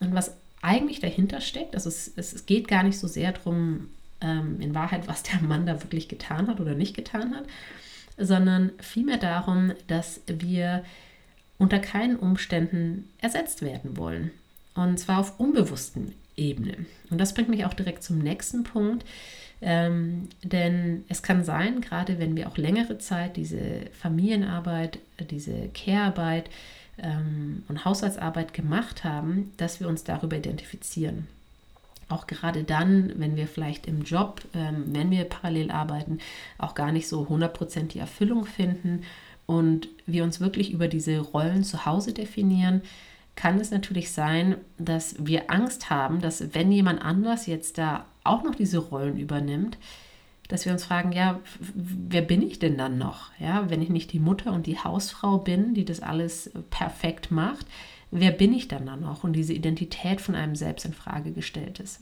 und 0.00 0.12
was 0.12 0.34
eigentlich 0.60 0.98
dahinter 0.98 1.40
steckt. 1.40 1.74
Also 1.74 1.88
es, 1.88 2.10
es 2.16 2.46
geht 2.46 2.66
gar 2.66 2.82
nicht 2.82 2.98
so 2.98 3.06
sehr 3.06 3.32
darum, 3.32 3.90
ähm, 4.20 4.60
in 4.60 4.74
Wahrheit, 4.74 5.06
was 5.06 5.22
der 5.22 5.40
Mann 5.42 5.66
da 5.66 5.82
wirklich 5.82 6.08
getan 6.08 6.48
hat 6.48 6.60
oder 6.60 6.74
nicht 6.74 6.96
getan 6.96 7.34
hat, 7.36 7.44
sondern 8.16 8.72
vielmehr 8.78 9.18
darum, 9.18 9.72
dass 9.86 10.20
wir 10.26 10.84
unter 11.58 11.78
keinen 11.78 12.16
Umständen 12.16 13.08
ersetzt 13.18 13.62
werden 13.62 13.96
wollen. 13.96 14.30
Und 14.74 14.98
zwar 14.98 15.20
auf 15.20 15.38
unbewussten 15.38 16.14
Ebene. 16.36 16.86
Und 17.10 17.18
das 17.18 17.32
bringt 17.32 17.48
mich 17.48 17.64
auch 17.64 17.74
direkt 17.74 18.02
zum 18.02 18.18
nächsten 18.18 18.64
Punkt. 18.64 19.04
Ähm, 19.60 20.28
denn 20.42 21.04
es 21.08 21.22
kann 21.22 21.44
sein, 21.44 21.80
gerade 21.80 22.18
wenn 22.18 22.36
wir 22.36 22.48
auch 22.48 22.56
längere 22.56 22.98
Zeit 22.98 23.36
diese 23.36 23.86
Familienarbeit, 23.92 24.98
diese 25.30 25.68
Care-Arbeit 25.72 26.50
ähm, 26.98 27.62
und 27.68 27.84
Haushaltsarbeit 27.84 28.52
gemacht 28.52 29.04
haben, 29.04 29.52
dass 29.56 29.80
wir 29.80 29.88
uns 29.88 30.04
darüber 30.04 30.36
identifizieren. 30.36 31.28
Auch 32.08 32.26
gerade 32.26 32.64
dann, 32.64 33.12
wenn 33.16 33.36
wir 33.36 33.46
vielleicht 33.46 33.86
im 33.86 34.02
Job, 34.02 34.42
ähm, 34.54 34.84
wenn 34.88 35.10
wir 35.10 35.24
parallel 35.24 35.70
arbeiten, 35.70 36.18
auch 36.58 36.74
gar 36.74 36.92
nicht 36.92 37.08
so 37.08 37.22
100% 37.28 37.88
die 37.88 37.98
Erfüllung 37.98 38.46
finden 38.46 39.02
und 39.46 39.88
wir 40.06 40.24
uns 40.24 40.40
wirklich 40.40 40.72
über 40.72 40.88
diese 40.88 41.18
Rollen 41.18 41.64
zu 41.64 41.86
Hause 41.86 42.12
definieren, 42.12 42.82
kann 43.36 43.58
es 43.58 43.70
natürlich 43.70 44.12
sein, 44.12 44.56
dass 44.78 45.16
wir 45.18 45.50
Angst 45.50 45.90
haben, 45.90 46.20
dass 46.20 46.54
wenn 46.54 46.70
jemand 46.70 47.02
anders 47.02 47.46
jetzt 47.46 47.78
da 47.78 48.06
auch 48.22 48.44
noch 48.44 48.54
diese 48.54 48.78
Rollen 48.78 49.18
übernimmt, 49.18 49.76
dass 50.48 50.66
wir 50.66 50.72
uns 50.72 50.84
fragen, 50.84 51.12
ja, 51.12 51.40
wer 51.74 52.22
bin 52.22 52.42
ich 52.42 52.58
denn 52.58 52.76
dann 52.76 52.98
noch? 52.98 53.30
Ja, 53.40 53.70
wenn 53.70 53.82
ich 53.82 53.88
nicht 53.88 54.12
die 54.12 54.18
Mutter 54.18 54.52
und 54.52 54.66
die 54.66 54.78
Hausfrau 54.78 55.38
bin, 55.38 55.74
die 55.74 55.84
das 55.84 56.00
alles 56.00 56.50
perfekt 56.70 57.30
macht, 57.30 57.66
wer 58.14 58.30
bin 58.30 58.54
ich 58.54 58.68
dann 58.68 58.86
dann 58.86 59.00
noch? 59.00 59.24
Und 59.24 59.34
diese 59.34 59.52
Identität 59.52 60.20
von 60.20 60.34
einem 60.34 60.54
selbst 60.54 60.86
in 60.86 60.94
Frage 60.94 61.32
gestellt 61.32 61.80
ist. 61.80 62.00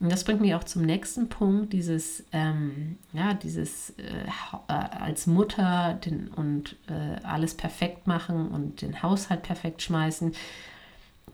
Und 0.00 0.10
das 0.10 0.24
bringt 0.24 0.40
mich 0.40 0.54
auch 0.54 0.64
zum 0.64 0.82
nächsten 0.82 1.28
Punkt, 1.28 1.72
dieses, 1.72 2.24
ähm, 2.32 2.98
ja, 3.12 3.32
dieses 3.32 3.90
äh, 3.90 4.26
äh, 4.68 4.72
als 4.72 5.26
Mutter 5.26 5.98
den, 6.04 6.28
und 6.28 6.76
äh, 6.88 7.24
alles 7.24 7.54
perfekt 7.54 8.06
machen 8.06 8.48
und 8.48 8.82
den 8.82 9.02
Haushalt 9.02 9.44
perfekt 9.44 9.82
schmeißen. 9.82 10.32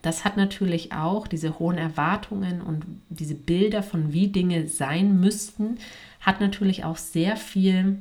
Das 0.03 0.25
hat 0.25 0.37
natürlich 0.37 0.93
auch 0.93 1.27
diese 1.27 1.59
hohen 1.59 1.77
Erwartungen 1.77 2.61
und 2.61 2.85
diese 3.09 3.35
Bilder 3.35 3.83
von 3.83 4.13
wie 4.13 4.27
Dinge 4.27 4.67
sein 4.67 5.19
müssten, 5.19 5.77
hat 6.19 6.39
natürlich 6.39 6.83
auch 6.85 6.97
sehr 6.97 7.37
viel 7.37 7.97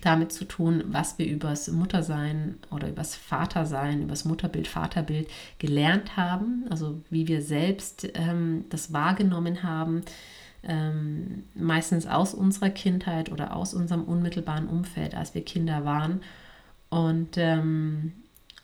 damit 0.00 0.32
zu 0.32 0.44
tun, 0.44 0.84
was 0.86 1.18
wir 1.18 1.26
übers 1.26 1.68
Muttersein 1.68 2.58
oder 2.70 2.88
übers 2.88 3.14
Vatersein, 3.14 4.02
übers 4.02 4.24
Mutterbild, 4.24 4.68
Vaterbild 4.68 5.28
gelernt 5.58 6.16
haben, 6.16 6.64
also 6.70 7.00
wie 7.10 7.28
wir 7.28 7.42
selbst 7.42 8.08
ähm, 8.14 8.64
das 8.70 8.92
wahrgenommen 8.92 9.62
haben, 9.62 10.02
ähm, 10.62 11.44
meistens 11.54 12.06
aus 12.06 12.34
unserer 12.34 12.70
Kindheit 12.70 13.30
oder 13.32 13.54
aus 13.54 13.74
unserem 13.74 14.04
unmittelbaren 14.04 14.68
Umfeld, 14.68 15.14
als 15.14 15.34
wir 15.34 15.44
Kinder 15.44 15.84
waren. 15.84 16.20
Und 16.90 17.36
ähm, 17.36 18.12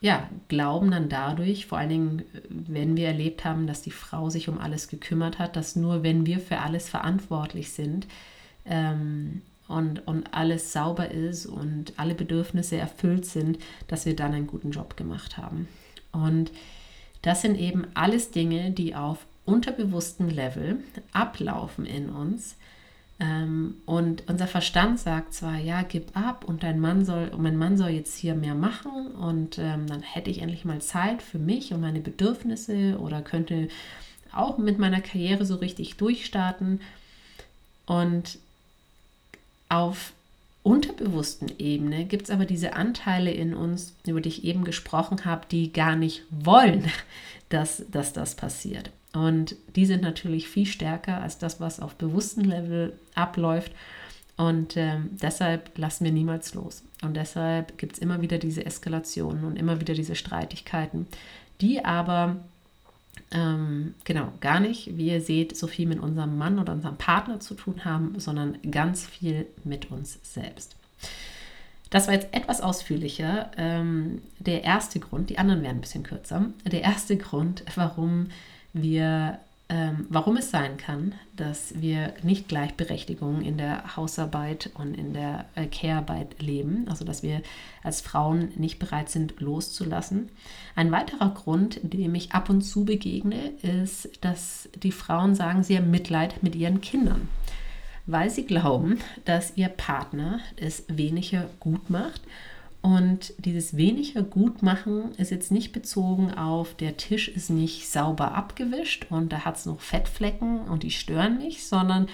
ja, 0.01 0.29
glauben 0.47 0.91
dann 0.91 1.09
dadurch, 1.09 1.65
vor 1.65 1.77
allen 1.77 1.89
Dingen, 1.89 2.23
wenn 2.49 2.95
wir 2.95 3.07
erlebt 3.07 3.45
haben, 3.45 3.65
dass 3.65 3.81
die 3.81 3.91
Frau 3.91 4.29
sich 4.29 4.49
um 4.49 4.59
alles 4.59 4.87
gekümmert 4.87 5.39
hat, 5.39 5.55
dass 5.55 5.75
nur 5.75 6.03
wenn 6.03 6.25
wir 6.25 6.39
für 6.39 6.59
alles 6.59 6.89
verantwortlich 6.89 7.71
sind, 7.71 8.07
ähm, 8.65 9.41
und, 9.67 10.07
und 10.07 10.33
alles 10.33 10.71
sauber 10.71 11.11
ist 11.11 11.45
und 11.45 11.93
alle 11.97 12.15
Bedürfnisse 12.15 12.77
erfüllt 12.77 13.25
sind, 13.25 13.59
dass 13.87 14.05
wir 14.05 14.15
dann 14.15 14.33
einen 14.33 14.47
guten 14.47 14.71
Job 14.71 14.95
gemacht 14.97 15.37
haben. 15.37 15.67
Und 16.11 16.51
das 17.21 17.41
sind 17.41 17.57
eben 17.57 17.87
alles 17.93 18.31
Dinge, 18.31 18.71
die 18.71 18.95
auf 18.95 19.25
unterbewussten 19.45 20.29
Level 20.29 20.77
ablaufen 21.11 21.85
in 21.85 22.09
uns. 22.09 22.55
Ähm, 23.19 23.77
und 23.85 24.23
unser 24.27 24.47
Verstand 24.47 24.99
sagt 24.99 25.33
zwar, 25.33 25.57
ja, 25.57 25.83
gib 25.83 26.15
ab 26.17 26.43
und 26.45 26.63
dein 26.63 26.79
Mann 26.79 27.05
soll, 27.05 27.31
mein 27.37 27.55
Mann 27.55 27.77
soll 27.77 27.89
jetzt 27.89 28.17
hier 28.17 28.35
mehr 28.35 28.55
machen 28.55 29.07
und 29.07 29.57
ähm, 29.57 29.87
dann 29.87 30.01
hätte 30.01 30.29
ich 30.29 30.41
endlich 30.41 30.65
mal 30.65 30.81
Zeit 30.81 31.21
für 31.21 31.39
mich 31.39 31.73
und 31.73 31.79
meine 31.79 32.01
Bedürfnisse 32.01 32.99
oder 32.99 33.21
könnte 33.21 33.69
auch 34.33 34.57
mit 34.57 34.79
meiner 34.79 34.99
Karriere 34.99 35.45
so 35.45 35.55
richtig 35.55 35.95
durchstarten. 35.95 36.81
Und 37.85 38.39
auf 39.69 40.13
unterbewussten 40.63 41.51
Ebene 41.59 42.05
gibt 42.05 42.23
es 42.23 42.29
aber 42.31 42.45
diese 42.45 42.73
Anteile 42.73 43.31
in 43.31 43.53
uns, 43.53 43.93
über 44.05 44.19
die 44.19 44.29
ich 44.29 44.43
eben 44.45 44.63
gesprochen 44.63 45.23
habe, 45.25 45.45
die 45.49 45.71
gar 45.71 45.95
nicht 45.95 46.23
wollen, 46.31 46.91
dass, 47.49 47.83
dass 47.91 48.13
das 48.13 48.35
passiert. 48.35 48.91
Und 49.13 49.55
die 49.75 49.85
sind 49.85 50.01
natürlich 50.01 50.49
viel 50.49 50.65
stärker 50.65 51.21
als 51.21 51.37
das, 51.37 51.59
was 51.59 51.79
auf 51.79 51.95
bewussten 51.95 52.43
Level 52.43 52.93
abläuft. 53.13 53.71
Und 54.37 54.75
ähm, 54.75 55.11
deshalb 55.21 55.77
lassen 55.77 56.03
wir 56.03 56.11
niemals 56.11 56.53
los. 56.53 56.83
Und 57.01 57.15
deshalb 57.15 57.77
gibt 57.77 57.93
es 57.93 57.99
immer 57.99 58.21
wieder 58.21 58.39
diese 58.39 58.65
Eskalationen 58.65 59.45
und 59.45 59.55
immer 59.55 59.79
wieder 59.79 59.93
diese 59.93 60.15
Streitigkeiten, 60.15 61.07
die 61.61 61.85
aber 61.85 62.37
ähm, 63.35 63.95
genau, 64.05 64.31
gar 64.39 64.61
nicht, 64.61 64.97
wie 64.97 65.07
ihr 65.07 65.19
seht, 65.19 65.57
so 65.57 65.67
viel 65.67 65.87
mit 65.87 65.99
unserem 65.99 66.37
Mann 66.37 66.57
oder 66.57 66.71
unserem 66.71 66.97
Partner 66.97 67.41
zu 67.41 67.53
tun 67.53 67.83
haben, 67.83 68.17
sondern 68.17 68.57
ganz 68.71 69.05
viel 69.05 69.45
mit 69.65 69.91
uns 69.91 70.19
selbst. 70.23 70.77
Das 71.89 72.07
war 72.07 72.13
jetzt 72.13 72.33
etwas 72.33 72.61
ausführlicher. 72.61 73.51
Ähm, 73.57 74.21
der 74.39 74.63
erste 74.63 74.99
Grund, 74.99 75.29
die 75.29 75.37
anderen 75.37 75.63
werden 75.63 75.77
ein 75.77 75.81
bisschen 75.81 76.03
kürzer. 76.03 76.45
Der 76.65 76.81
erste 76.81 77.17
Grund, 77.17 77.63
warum 77.75 78.27
wir 78.73 79.39
ähm, 79.67 80.05
warum 80.09 80.37
es 80.37 80.51
sein 80.51 80.77
kann, 80.77 81.15
dass 81.35 81.81
wir 81.81 82.13
nicht 82.21 82.47
Gleichberechtigung 82.47 83.41
in 83.41 83.57
der 83.57 83.95
Hausarbeit 83.95 84.69
und 84.75 84.93
in 84.93 85.13
der 85.13 85.45
äh, 85.55 85.65
Care-Arbeit 85.65 86.39
leben, 86.39 86.85
also 86.87 87.03
dass 87.03 87.23
wir 87.23 87.41
als 87.81 88.01
Frauen 88.01 88.49
nicht 88.57 88.77
bereit 88.77 89.09
sind, 89.09 89.39
loszulassen. 89.41 90.29
Ein 90.75 90.91
weiterer 90.91 91.33
Grund, 91.33 91.79
dem 91.81 92.13
ich 92.13 92.33
ab 92.33 92.49
und 92.51 92.61
zu 92.61 92.85
begegne, 92.85 93.53
ist, 93.63 94.09
dass 94.21 94.69
die 94.83 94.91
Frauen 94.91 95.33
sagen, 95.33 95.63
sie 95.63 95.77
haben 95.77 95.89
Mitleid 95.89 96.43
mit 96.43 96.55
ihren 96.55 96.79
Kindern, 96.79 97.27
weil 98.05 98.29
sie 98.29 98.45
glauben, 98.45 98.99
dass 99.25 99.57
ihr 99.57 99.69
Partner 99.69 100.41
es 100.57 100.83
weniger 100.89 101.49
gut 101.59 101.89
macht 101.89 102.21
und 102.85 103.33
dieses 103.39 103.77
weniger 103.77 104.21
Gutmachen 104.21 105.15
ist 105.15 105.31
jetzt 105.31 105.51
nicht 105.51 105.71
bezogen 105.71 106.31
auf, 106.35 106.75
der 106.75 106.97
Tisch 106.97 107.29
ist 107.29 107.49
nicht 107.49 107.89
sauber 107.89 108.35
abgewischt 108.35 109.07
und 109.09 109.33
da 109.33 109.39
hat 109.43 109.57
es 109.57 109.65
noch 109.65 109.79
Fettflecken 109.79 110.59
und 110.59 110.83
die 110.83 110.91
stören 110.91 111.39
nicht, 111.39 111.65
sondern 111.65 112.07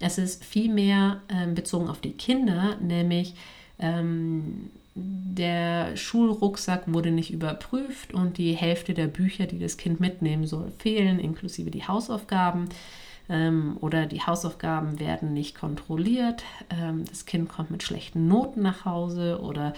es 0.00 0.16
ist 0.16 0.42
vielmehr 0.42 1.20
ähm, 1.28 1.54
bezogen 1.54 1.90
auf 1.90 2.00
die 2.00 2.12
Kinder, 2.12 2.78
nämlich 2.80 3.34
ähm, 3.78 4.70
der 4.94 5.94
Schulrucksack 5.94 6.90
wurde 6.90 7.10
nicht 7.10 7.30
überprüft 7.30 8.14
und 8.14 8.38
die 8.38 8.54
Hälfte 8.54 8.94
der 8.94 9.08
Bücher, 9.08 9.44
die 9.44 9.58
das 9.58 9.76
Kind 9.76 10.00
mitnehmen 10.00 10.46
soll, 10.46 10.72
fehlen, 10.78 11.18
inklusive 11.18 11.70
die 11.70 11.86
Hausaufgaben. 11.86 12.70
Ähm, 13.28 13.78
oder 13.80 14.06
die 14.06 14.22
Hausaufgaben 14.22 15.00
werden 15.00 15.32
nicht 15.32 15.54
kontrolliert. 15.58 16.44
Ähm, 16.70 17.04
das 17.06 17.24
Kind 17.24 17.48
kommt 17.48 17.70
mit 17.70 17.82
schlechten 17.82 18.28
Noten 18.28 18.62
nach 18.62 18.84
Hause 18.84 19.40
oder 19.40 19.72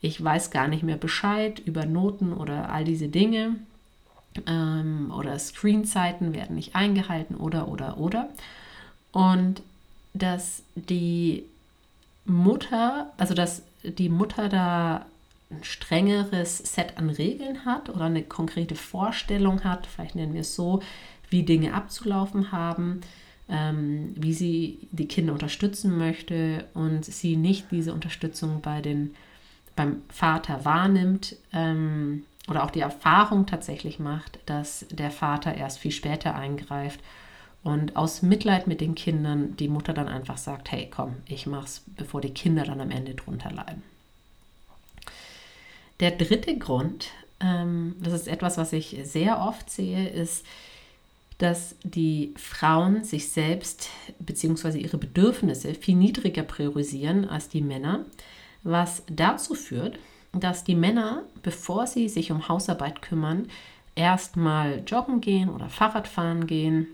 ich 0.00 0.22
weiß 0.22 0.50
gar 0.50 0.68
nicht 0.68 0.82
mehr 0.82 0.96
Bescheid 0.96 1.58
über 1.58 1.84
Noten 1.84 2.32
oder 2.32 2.70
all 2.70 2.84
diese 2.84 3.08
Dinge 3.08 3.56
ähm, 4.46 5.12
oder 5.16 5.38
Screenzeiten 5.38 6.34
werden 6.34 6.56
nicht 6.56 6.74
eingehalten 6.74 7.36
oder 7.36 7.68
oder 7.68 7.98
oder. 7.98 8.28
Und 9.12 9.62
dass 10.14 10.62
die 10.74 11.44
Mutter, 12.24 13.12
also 13.16 13.34
dass 13.34 13.62
die 13.82 14.08
Mutter 14.08 14.48
da 14.48 15.06
ein 15.50 15.62
strengeres 15.62 16.58
Set 16.58 16.98
an 16.98 17.08
Regeln 17.08 17.64
hat 17.64 17.88
oder 17.88 18.06
eine 18.06 18.22
konkrete 18.22 18.74
Vorstellung 18.74 19.62
hat, 19.62 19.86
vielleicht 19.86 20.16
nennen 20.16 20.34
wir 20.34 20.40
es 20.40 20.56
so, 20.56 20.82
wie 21.30 21.42
Dinge 21.42 21.74
abzulaufen 21.74 22.52
haben, 22.52 23.00
ähm, 23.48 24.12
wie 24.16 24.32
sie 24.32 24.88
die 24.90 25.08
Kinder 25.08 25.32
unterstützen 25.32 25.98
möchte 25.98 26.64
und 26.74 27.04
sie 27.04 27.36
nicht 27.36 27.70
diese 27.70 27.92
Unterstützung 27.92 28.60
bei 28.60 28.80
den 28.80 29.14
beim 29.76 30.02
Vater 30.08 30.64
wahrnimmt 30.64 31.36
ähm, 31.52 32.24
oder 32.48 32.64
auch 32.64 32.70
die 32.70 32.80
Erfahrung 32.80 33.46
tatsächlich 33.46 33.98
macht, 33.98 34.38
dass 34.46 34.86
der 34.90 35.10
Vater 35.10 35.54
erst 35.54 35.78
viel 35.78 35.92
später 35.92 36.34
eingreift 36.34 37.00
und 37.62 37.94
aus 37.96 38.22
Mitleid 38.22 38.66
mit 38.66 38.80
den 38.80 38.94
Kindern 38.94 39.56
die 39.56 39.68
Mutter 39.68 39.92
dann 39.92 40.08
einfach 40.08 40.38
sagt, 40.38 40.72
hey, 40.72 40.88
komm, 40.90 41.16
ich 41.26 41.46
mach's, 41.46 41.84
bevor 41.96 42.20
die 42.20 42.30
Kinder 42.30 42.64
dann 42.64 42.80
am 42.80 42.90
Ende 42.90 43.14
drunter 43.14 43.50
leiden. 43.50 43.82
Der 46.00 46.12
dritte 46.12 46.56
Grund, 46.56 47.08
ähm, 47.40 47.96
das 48.00 48.12
ist 48.12 48.28
etwas, 48.28 48.56
was 48.56 48.72
ich 48.72 48.96
sehr 49.04 49.40
oft 49.40 49.68
sehe, 49.68 50.08
ist, 50.08 50.46
dass 51.38 51.76
die 51.82 52.32
Frauen 52.36 53.04
sich 53.04 53.28
selbst 53.28 53.90
bzw. 54.18 54.78
ihre 54.78 54.96
Bedürfnisse 54.96 55.74
viel 55.74 55.96
niedriger 55.96 56.42
priorisieren 56.42 57.28
als 57.28 57.48
die 57.48 57.60
Männer 57.60 58.06
was 58.66 59.04
dazu 59.08 59.54
führt, 59.54 59.98
dass 60.32 60.64
die 60.64 60.74
Männer, 60.74 61.22
bevor 61.42 61.86
sie 61.86 62.08
sich 62.08 62.32
um 62.32 62.48
Hausarbeit 62.48 63.00
kümmern, 63.00 63.48
erstmal 63.94 64.82
joggen 64.86 65.20
gehen 65.20 65.48
oder 65.48 65.68
Fahrrad 65.68 66.08
fahren 66.08 66.46
gehen, 66.46 66.88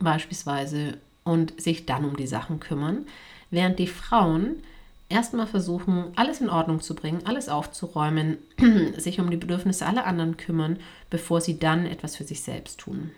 beispielsweise, 0.00 0.98
und 1.24 1.60
sich 1.60 1.84
dann 1.84 2.06
um 2.06 2.16
die 2.16 2.26
Sachen 2.26 2.58
kümmern, 2.58 3.06
während 3.50 3.78
die 3.78 3.86
Frauen 3.86 4.62
erstmal 5.10 5.46
versuchen, 5.46 6.04
alles 6.16 6.40
in 6.40 6.48
Ordnung 6.48 6.80
zu 6.80 6.94
bringen, 6.94 7.26
alles 7.26 7.50
aufzuräumen, 7.50 8.38
sich 8.96 9.20
um 9.20 9.30
die 9.30 9.36
Bedürfnisse 9.36 9.84
aller 9.84 10.06
anderen 10.06 10.38
kümmern, 10.38 10.78
bevor 11.10 11.42
sie 11.42 11.58
dann 11.58 11.84
etwas 11.84 12.16
für 12.16 12.24
sich 12.24 12.42
selbst 12.42 12.80
tun. 12.80 13.10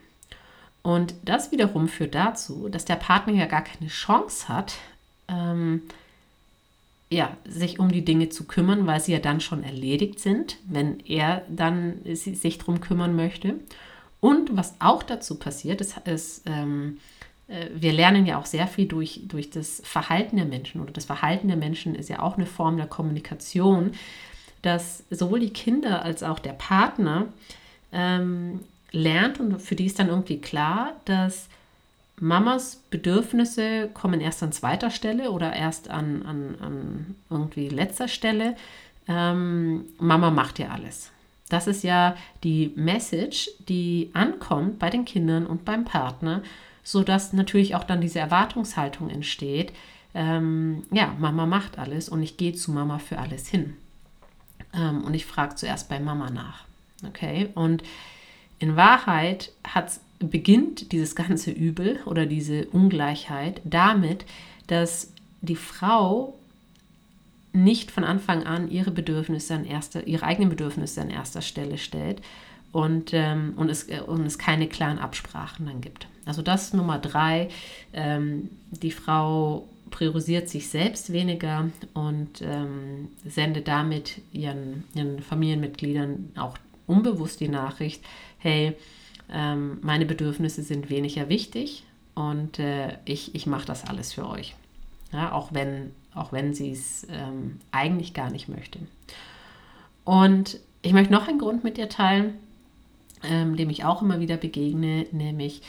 Und 0.83 1.15
das 1.25 1.53
wiederum 1.53 1.89
führt 1.89 2.15
dazu, 2.15 2.69
dass 2.69 2.85
der 2.85 2.97
Partner 2.97 3.35
ja 3.35 3.47
gar 3.47 3.63
keine 3.63 3.91
Chance 3.91 4.49
hat, 4.49 4.75
ähm, 5.29 5.83
ja, 7.11 7.37
sich 7.45 7.79
um 7.79 7.91
die 7.91 8.05
Dinge 8.05 8.29
zu 8.29 8.45
kümmern, 8.45 8.87
weil 8.87 9.01
sie 9.01 9.13
ja 9.13 9.19
dann 9.19 9.41
schon 9.41 9.65
erledigt 9.65 10.21
sind, 10.21 10.59
wenn 10.65 11.01
er 11.01 11.43
dann 11.49 12.01
sich 12.05 12.59
darum 12.59 12.81
kümmern 12.81 13.17
möchte. 13.17 13.57
Und 14.21 14.57
was 14.57 14.75
auch 14.79 15.03
dazu 15.03 15.35
passiert, 15.39 15.81
ist, 15.81 15.99
ist 16.07 16.43
ähm, 16.47 16.99
äh, 17.51 17.69
wir 17.75 17.93
lernen 17.93 18.27
ja 18.27 18.39
auch 18.39 18.47
sehr 18.47 18.67
viel 18.67 18.87
durch, 18.87 19.23
durch 19.25 19.51
das 19.51 19.83
Verhalten 19.85 20.37
der 20.37 20.47
Menschen 20.47 20.81
oder 20.81 20.93
das 20.93 21.05
Verhalten 21.05 21.49
der 21.49 21.57
Menschen 21.57 21.95
ist 21.95 22.09
ja 22.09 22.21
auch 22.21 22.37
eine 22.37 22.47
Form 22.47 22.77
der 22.77 22.87
Kommunikation, 22.87 23.93
dass 24.63 25.05
sowohl 25.11 25.41
die 25.41 25.53
Kinder 25.53 26.03
als 26.03 26.23
auch 26.23 26.39
der 26.39 26.53
Partner 26.53 27.27
ähm, 27.93 28.61
lernt 28.92 29.40
und 29.40 29.61
für 29.61 29.76
die 29.76 29.87
ist 29.87 29.99
dann 29.99 30.09
irgendwie 30.09 30.40
klar, 30.40 30.92
dass 31.04 31.49
Mamas 32.20 32.76
Bedürfnisse 32.90 33.88
kommen 33.94 34.20
erst 34.20 34.42
an 34.42 34.52
zweiter 34.52 34.90
Stelle 34.90 35.30
oder 35.30 35.54
erst 35.54 35.88
an, 35.88 36.23
an, 36.23 36.54
an 36.61 37.14
irgendwie 37.30 37.68
letzter 37.68 38.09
Stelle. 38.09 38.56
Ähm, 39.09 39.87
Mama 39.99 40.30
macht 40.30 40.59
ja 40.59 40.68
alles. 40.68 41.11
Das 41.49 41.66
ist 41.66 41.82
ja 41.82 42.16
die 42.44 42.73
Message, 42.76 43.50
die 43.68 44.11
ankommt 44.12 44.78
bei 44.78 44.90
den 44.90 45.04
Kindern 45.04 45.47
und 45.47 45.64
beim 45.64 45.85
Partner, 45.85 46.42
sodass 46.85 47.32
natürlich 47.32 47.75
auch 47.75 47.85
dann 47.85 48.00
diese 48.00 48.20
Erwartungshaltung 48.20 49.09
entsteht. 49.11 49.73
Ähm, 50.14 50.85
ja, 50.92 51.14
Mama 51.18 51.47
macht 51.47 51.78
alles 51.78 52.09
und 52.09 52.23
ich 52.23 52.37
gehe 52.37 52.52
zu 52.52 52.70
Mama 52.70 52.99
für 52.99 53.18
alles 53.18 53.49
hin. 53.49 53.76
Ähm, 54.75 55.02
und 55.04 55.14
ich 55.14 55.26
frage 55.26 55.54
zuerst 55.54 55.88
bei 55.88 55.99
Mama 55.99 56.30
nach. 56.30 56.64
Okay, 57.06 57.49
und 57.54 57.82
in 58.61 58.76
Wahrheit 58.76 59.52
beginnt 60.21 60.93
dieses 60.93 61.17
ganze 61.17 61.50
Übel 61.50 61.99
oder 62.05 62.26
diese 62.26 62.67
Ungleichheit 62.67 63.61
damit, 63.64 64.25
dass 64.67 65.12
die 65.40 65.57
Frau 65.57 66.38
nicht 67.52 67.90
von 67.90 68.05
Anfang 68.05 68.45
an 68.45 68.71
ihre 68.71 68.93
Bedürfnisse 68.93 69.55
an 69.55 69.64
erster, 69.64 70.07
ihre 70.07 70.25
eigenen 70.25 70.50
Bedürfnisse 70.50 71.00
an 71.00 71.11
erster 71.11 71.43
Stelle 71.43 71.79
stellt 71.79 72.21
und, 72.71 73.12
ähm, 73.12 73.55
und, 73.57 73.71
es, 73.71 73.88
äh, 73.88 74.00
und 74.07 74.25
es 74.25 74.38
keine 74.38 74.69
klaren 74.69 74.99
Absprachen 74.99 75.67
dann 75.67 75.81
gibt. 75.81 76.07
Also 76.26 76.43
das 76.43 76.73
Nummer 76.73 76.99
drei, 76.99 77.49
ähm, 77.93 78.50
die 78.71 78.93
Frau 78.93 79.67
priorisiert 79.90 80.49
sich 80.49 80.69
selbst 80.69 81.12
weniger 81.12 81.69
und 81.95 82.43
ähm, 82.43 83.09
sendet 83.26 83.67
damit 83.67 84.21
ihren, 84.33 84.85
ihren 84.95 85.21
Familienmitgliedern 85.21 86.31
auch 86.37 86.57
unbewusst 86.90 87.40
die 87.40 87.49
Nachricht, 87.49 88.02
hey, 88.38 88.75
ähm, 89.30 89.78
meine 89.82 90.06
Bedürfnisse 90.06 90.62
sind 90.62 90.90
weniger 90.90 91.28
wichtig 91.28 91.85
und 92.14 92.59
äh, 92.59 92.99
ich, 93.04 93.35
ich 93.35 93.47
mache 93.47 93.66
das 93.66 93.87
alles 93.87 94.12
für 94.12 94.28
euch. 94.28 94.54
Ja, 95.12 95.32
auch 95.32 95.52
wenn, 95.52 95.92
auch 96.14 96.32
wenn 96.32 96.54
sie 96.54 96.73
es 96.73 97.06
ähm, 97.11 97.59
eigentlich 97.73 98.14
gar 98.14 98.30
nicht 98.30 98.49
möchte. 98.49 98.78
Und 100.04 100.59
ich 100.82 100.92
möchte 100.92 101.12
noch 101.12 101.28
einen 101.28 101.38
Grund 101.38 101.64
mit 101.64 101.76
dir 101.76 101.88
teilen, 101.88 102.35
ähm, 103.23 103.56
dem 103.56 103.70
ich 103.70 103.85
auch 103.85 104.02
immer 104.02 104.20
wieder 104.20 104.37
begegne, 104.37 105.06
nämlich, 105.12 105.62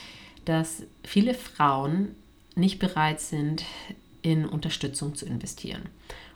dass 0.44 0.82
viele 1.04 1.34
Frauen 1.34 2.14
nicht 2.54 2.78
bereit 2.78 3.20
sind, 3.20 3.64
in 4.22 4.46
Unterstützung 4.46 5.14
zu 5.14 5.26
investieren. 5.26 5.82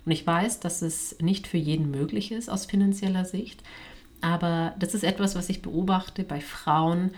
Und 0.05 0.12
ich 0.12 0.27
weiß, 0.27 0.61
dass 0.61 0.83
es 0.83 1.16
nicht 1.20 1.46
für 1.46 1.57
jeden 1.57 1.90
möglich 1.90 2.33
ist 2.33 2.49
aus 2.49 2.66
finanzieller 2.66 3.25
Sicht. 3.25 3.62
Aber 4.20 4.74
das 4.79 4.94
ist 4.94 5.05
etwas, 5.05 5.35
was 5.35 5.48
ich 5.48 5.62
beobachte 5.62 6.24
bei 6.24 6.40
Frauen, 6.40 7.12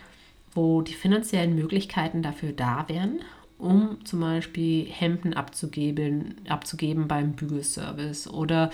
wo 0.52 0.82
die 0.82 0.94
finanziellen 0.94 1.54
Möglichkeiten 1.54 2.22
dafür 2.22 2.52
da 2.52 2.88
wären, 2.88 3.20
um 3.58 4.04
zum 4.04 4.20
Beispiel 4.20 4.86
Hemden 4.86 5.34
abzugeben, 5.34 6.36
abzugeben 6.48 7.08
beim 7.08 7.32
Bügelservice 7.32 8.28
oder 8.28 8.70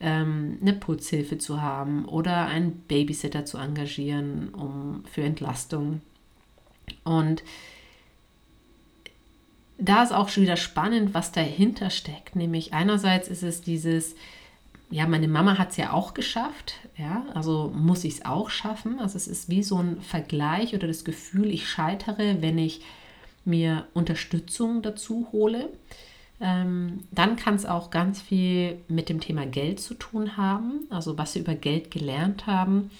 ähm, 0.00 0.58
eine 0.60 0.74
Putzhilfe 0.74 1.38
zu 1.38 1.62
haben 1.62 2.04
oder 2.04 2.46
einen 2.46 2.72
Babysitter 2.72 3.44
zu 3.44 3.58
engagieren 3.58 4.50
um, 4.50 5.04
für 5.10 5.22
Entlastung. 5.22 6.00
Und 7.04 7.42
da 9.78 10.02
ist 10.02 10.12
auch 10.12 10.28
schon 10.28 10.42
wieder 10.42 10.56
spannend, 10.56 11.14
was 11.14 11.32
dahinter 11.32 11.90
steckt. 11.90 12.36
Nämlich 12.36 12.72
einerseits 12.72 13.28
ist 13.28 13.42
es 13.42 13.60
dieses, 13.60 14.14
ja, 14.90 15.06
meine 15.06 15.28
Mama 15.28 15.58
hat 15.58 15.70
es 15.70 15.76
ja 15.76 15.92
auch 15.92 16.14
geschafft, 16.14 16.74
ja, 16.96 17.26
also 17.34 17.72
muss 17.74 18.04
ich 18.04 18.14
es 18.14 18.24
auch 18.24 18.50
schaffen. 18.50 19.00
Also 19.00 19.16
es 19.16 19.26
ist 19.26 19.48
wie 19.48 19.62
so 19.62 19.78
ein 19.78 20.00
Vergleich 20.00 20.74
oder 20.74 20.86
das 20.86 21.04
Gefühl, 21.04 21.50
ich 21.50 21.68
scheitere, 21.68 22.40
wenn 22.40 22.58
ich 22.58 22.82
mir 23.44 23.86
Unterstützung 23.94 24.82
dazu 24.82 25.28
hole. 25.32 25.70
Ähm, 26.40 27.04
dann 27.10 27.36
kann 27.36 27.54
es 27.54 27.64
auch 27.64 27.90
ganz 27.90 28.20
viel 28.20 28.78
mit 28.88 29.08
dem 29.08 29.20
Thema 29.20 29.46
Geld 29.46 29.80
zu 29.80 29.94
tun 29.94 30.36
haben, 30.36 30.86
also 30.90 31.16
was 31.16 31.34
wir 31.34 31.42
über 31.42 31.54
Geld 31.54 31.90
gelernt 31.90 32.46
haben. 32.46 32.90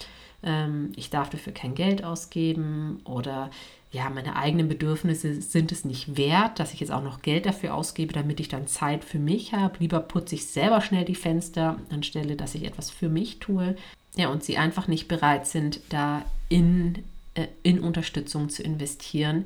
Ähm, 0.43 0.91
ich 0.95 1.09
darf 1.09 1.29
dafür 1.29 1.53
kein 1.53 1.75
Geld 1.75 2.03
ausgeben 2.03 2.99
oder 3.03 3.51
ja, 3.97 4.11
meine 4.11 4.35
eigenen 4.35 4.69
Bedürfnisse 4.69 5.41
sind 5.41 5.71
es 5.71 5.83
nicht 5.83 6.17
wert, 6.17 6.59
dass 6.59 6.71
ich 6.71 6.79
jetzt 6.79 6.91
auch 6.91 7.01
noch 7.01 7.23
Geld 7.23 7.47
dafür 7.47 7.73
ausgebe, 7.73 8.13
damit 8.13 8.39
ich 8.39 8.47
dann 8.47 8.67
Zeit 8.67 9.03
für 9.03 9.17
mich 9.17 9.53
habe. 9.53 9.77
Lieber 9.79 9.99
putze 9.99 10.35
ich 10.35 10.45
selber 10.45 10.81
schnell 10.81 11.03
die 11.03 11.15
Fenster, 11.15 11.79
anstelle 11.89 12.35
dass 12.35 12.53
ich 12.53 12.65
etwas 12.65 12.91
für 12.91 13.09
mich 13.09 13.39
tue. 13.39 13.75
Ja, 14.15 14.29
und 14.29 14.43
sie 14.43 14.57
einfach 14.57 14.87
nicht 14.87 15.07
bereit 15.07 15.47
sind, 15.47 15.79
da 15.89 16.23
in, 16.47 17.05
äh, 17.33 17.47
in 17.63 17.79
Unterstützung 17.79 18.49
zu 18.49 18.61
investieren. 18.61 19.45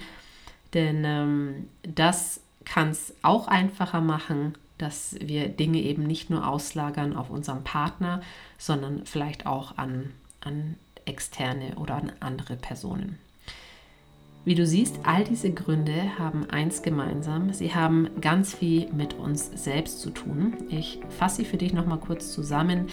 Denn 0.74 1.04
ähm, 1.06 1.70
das 1.84 2.42
kann 2.66 2.90
es 2.90 3.14
auch 3.22 3.48
einfacher 3.48 4.02
machen, 4.02 4.56
dass 4.78 5.16
wir 5.22 5.48
Dinge 5.48 5.80
eben 5.80 6.04
nicht 6.04 6.30
nur 6.30 6.46
auslagern 6.46 7.16
auf 7.16 7.30
unseren 7.30 7.64
Partner, 7.64 8.22
sondern 8.58 9.06
vielleicht 9.06 9.46
auch 9.46 9.78
an, 9.78 10.12
an 10.42 10.76
externe 11.06 11.76
oder 11.76 11.96
an 11.96 12.12
andere 12.20 12.58
Personen. 12.58 13.18
Wie 14.44 14.56
du 14.56 14.66
siehst, 14.66 15.00
all 15.04 15.24
diese 15.24 15.52
Gründe 15.52 16.18
haben 16.18 16.50
eins 16.50 16.82
gemeinsam. 16.82 17.54
Sie 17.54 17.76
haben 17.76 18.10
ganz 18.22 18.56
viel 18.56 18.92
mit 18.92 19.14
uns 19.14 19.52
selbst 19.54 20.02
zu 20.02 20.10
tun. 20.10 20.56
Ich 20.70 21.00
fasse 21.10 21.38
sie 21.38 21.46
für 21.46 21.58
dich 21.58 21.74
nochmal 21.74 22.00
kurz 22.00 22.34
zusammen. 22.34 22.88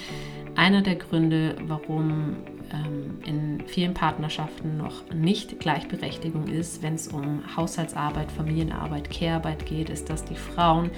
Einer 0.57 0.83
der 0.83 0.97
Gründe, 0.97 1.57
warum 1.63 2.37
ähm, 2.71 3.19
in 3.25 3.67
vielen 3.67 3.95
Partnerschaften 3.95 4.77
noch 4.77 5.09
nicht 5.15 5.59
Gleichberechtigung 5.59 6.49
ist, 6.49 6.83
wenn 6.83 6.97
es 6.97 7.09
um 7.09 7.43
Haushaltsarbeit, 7.57 8.31
Familienarbeit, 8.31 9.11
Care-Arbeit 9.11 9.65
geht, 9.65 9.89
ist, 9.89 10.11
dass 10.11 10.25
die 10.25 10.37
Frauen 10.37 10.91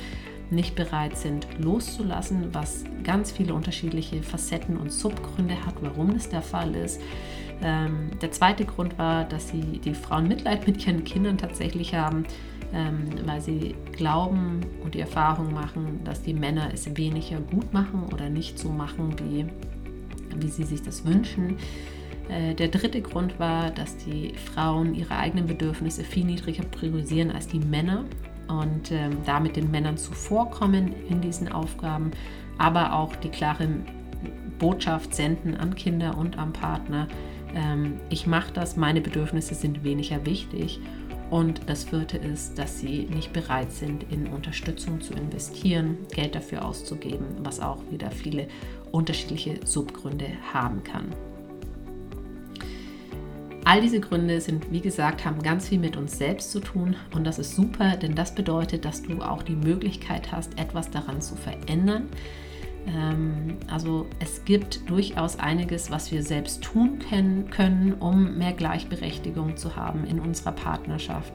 nicht 0.50 0.74
bereit 0.74 1.16
sind 1.16 1.46
loszulassen, 1.58 2.52
was 2.52 2.84
ganz 3.04 3.30
viele 3.30 3.54
unterschiedliche 3.54 4.20
Facetten 4.24 4.76
und 4.76 4.90
Subgründe 4.90 5.64
hat, 5.64 5.74
warum 5.80 6.12
das 6.12 6.28
der 6.28 6.42
Fall 6.42 6.74
ist. 6.74 7.00
Ähm, 7.62 8.10
der 8.20 8.32
zweite 8.32 8.64
Grund 8.64 8.98
war, 8.98 9.24
dass 9.24 9.48
sie 9.48 9.80
die 9.84 9.94
Frauen 9.94 10.28
Mitleid 10.28 10.66
mit 10.66 10.86
ihren 10.86 11.04
Kindern 11.04 11.38
tatsächlich 11.38 11.94
haben, 11.94 12.24
ähm, 12.72 13.08
weil 13.26 13.40
sie 13.40 13.74
glauben 13.92 14.60
und 14.82 14.94
die 14.94 15.00
Erfahrung 15.00 15.52
machen, 15.52 16.00
dass 16.04 16.22
die 16.22 16.34
Männer 16.34 16.70
es 16.72 16.96
weniger 16.96 17.38
gut 17.40 17.72
machen 17.72 18.04
oder 18.12 18.28
nicht 18.28 18.58
so 18.58 18.70
machen, 18.70 19.14
wie, 19.18 19.46
wie 20.36 20.48
sie 20.48 20.64
sich 20.64 20.82
das 20.82 21.04
wünschen. 21.04 21.56
Äh, 22.28 22.54
der 22.54 22.68
dritte 22.68 23.02
Grund 23.02 23.38
war, 23.38 23.70
dass 23.70 23.96
die 23.96 24.32
Frauen 24.54 24.94
ihre 24.94 25.16
eigenen 25.16 25.46
Bedürfnisse 25.46 26.04
viel 26.04 26.24
niedriger 26.24 26.64
priorisieren 26.64 27.30
als 27.30 27.48
die 27.48 27.58
Männer 27.58 28.04
und 28.48 28.90
ähm, 28.90 29.18
damit 29.26 29.56
den 29.56 29.70
Männern 29.70 29.96
zuvorkommen 29.96 30.94
in 31.08 31.20
diesen 31.20 31.50
Aufgaben, 31.50 32.10
aber 32.58 32.94
auch 32.94 33.14
die 33.16 33.28
klare 33.28 33.68
Botschaft 34.58 35.14
senden 35.14 35.56
an 35.56 35.74
Kinder 35.74 36.16
und 36.16 36.38
am 36.38 36.52
Partner, 36.52 37.08
ähm, 37.54 38.00
ich 38.08 38.26
mache 38.26 38.52
das, 38.52 38.76
meine 38.76 39.00
Bedürfnisse 39.00 39.54
sind 39.54 39.84
weniger 39.84 40.24
wichtig. 40.26 40.80
Und 41.30 41.60
das 41.68 41.84
vierte 41.84 42.18
ist, 42.18 42.58
dass 42.58 42.80
sie 42.80 43.04
nicht 43.04 43.32
bereit 43.32 43.70
sind, 43.70 44.04
in 44.10 44.26
Unterstützung 44.26 45.00
zu 45.00 45.14
investieren, 45.14 45.96
Geld 46.12 46.34
dafür 46.34 46.64
auszugeben, 46.64 47.26
was 47.44 47.60
auch 47.60 47.78
wieder 47.90 48.10
viele 48.10 48.48
unterschiedliche 48.90 49.60
Subgründe 49.64 50.26
haben 50.52 50.82
kann. 50.82 51.06
All 53.64 53.80
diese 53.80 54.00
Gründe 54.00 54.40
sind, 54.40 54.72
wie 54.72 54.80
gesagt, 54.80 55.24
haben 55.24 55.40
ganz 55.42 55.68
viel 55.68 55.78
mit 55.78 55.96
uns 55.96 56.18
selbst 56.18 56.50
zu 56.50 56.58
tun 56.58 56.96
und 57.14 57.24
das 57.24 57.38
ist 57.38 57.54
super, 57.54 57.96
denn 57.96 58.16
das 58.16 58.34
bedeutet, 58.34 58.84
dass 58.84 59.02
du 59.02 59.22
auch 59.22 59.44
die 59.44 59.54
Möglichkeit 59.54 60.32
hast, 60.32 60.58
etwas 60.58 60.90
daran 60.90 61.20
zu 61.20 61.36
verändern. 61.36 62.08
Ähm, 62.86 63.56
also 63.68 64.06
es 64.20 64.44
gibt 64.44 64.88
durchaus 64.88 65.38
einiges, 65.38 65.90
was 65.90 66.10
wir 66.12 66.22
selbst 66.22 66.62
tun 66.62 66.98
können, 66.98 67.50
können, 67.50 67.94
um 67.94 68.38
mehr 68.38 68.52
Gleichberechtigung 68.52 69.56
zu 69.56 69.76
haben 69.76 70.04
in 70.04 70.20
unserer 70.20 70.52
Partnerschaft. 70.52 71.32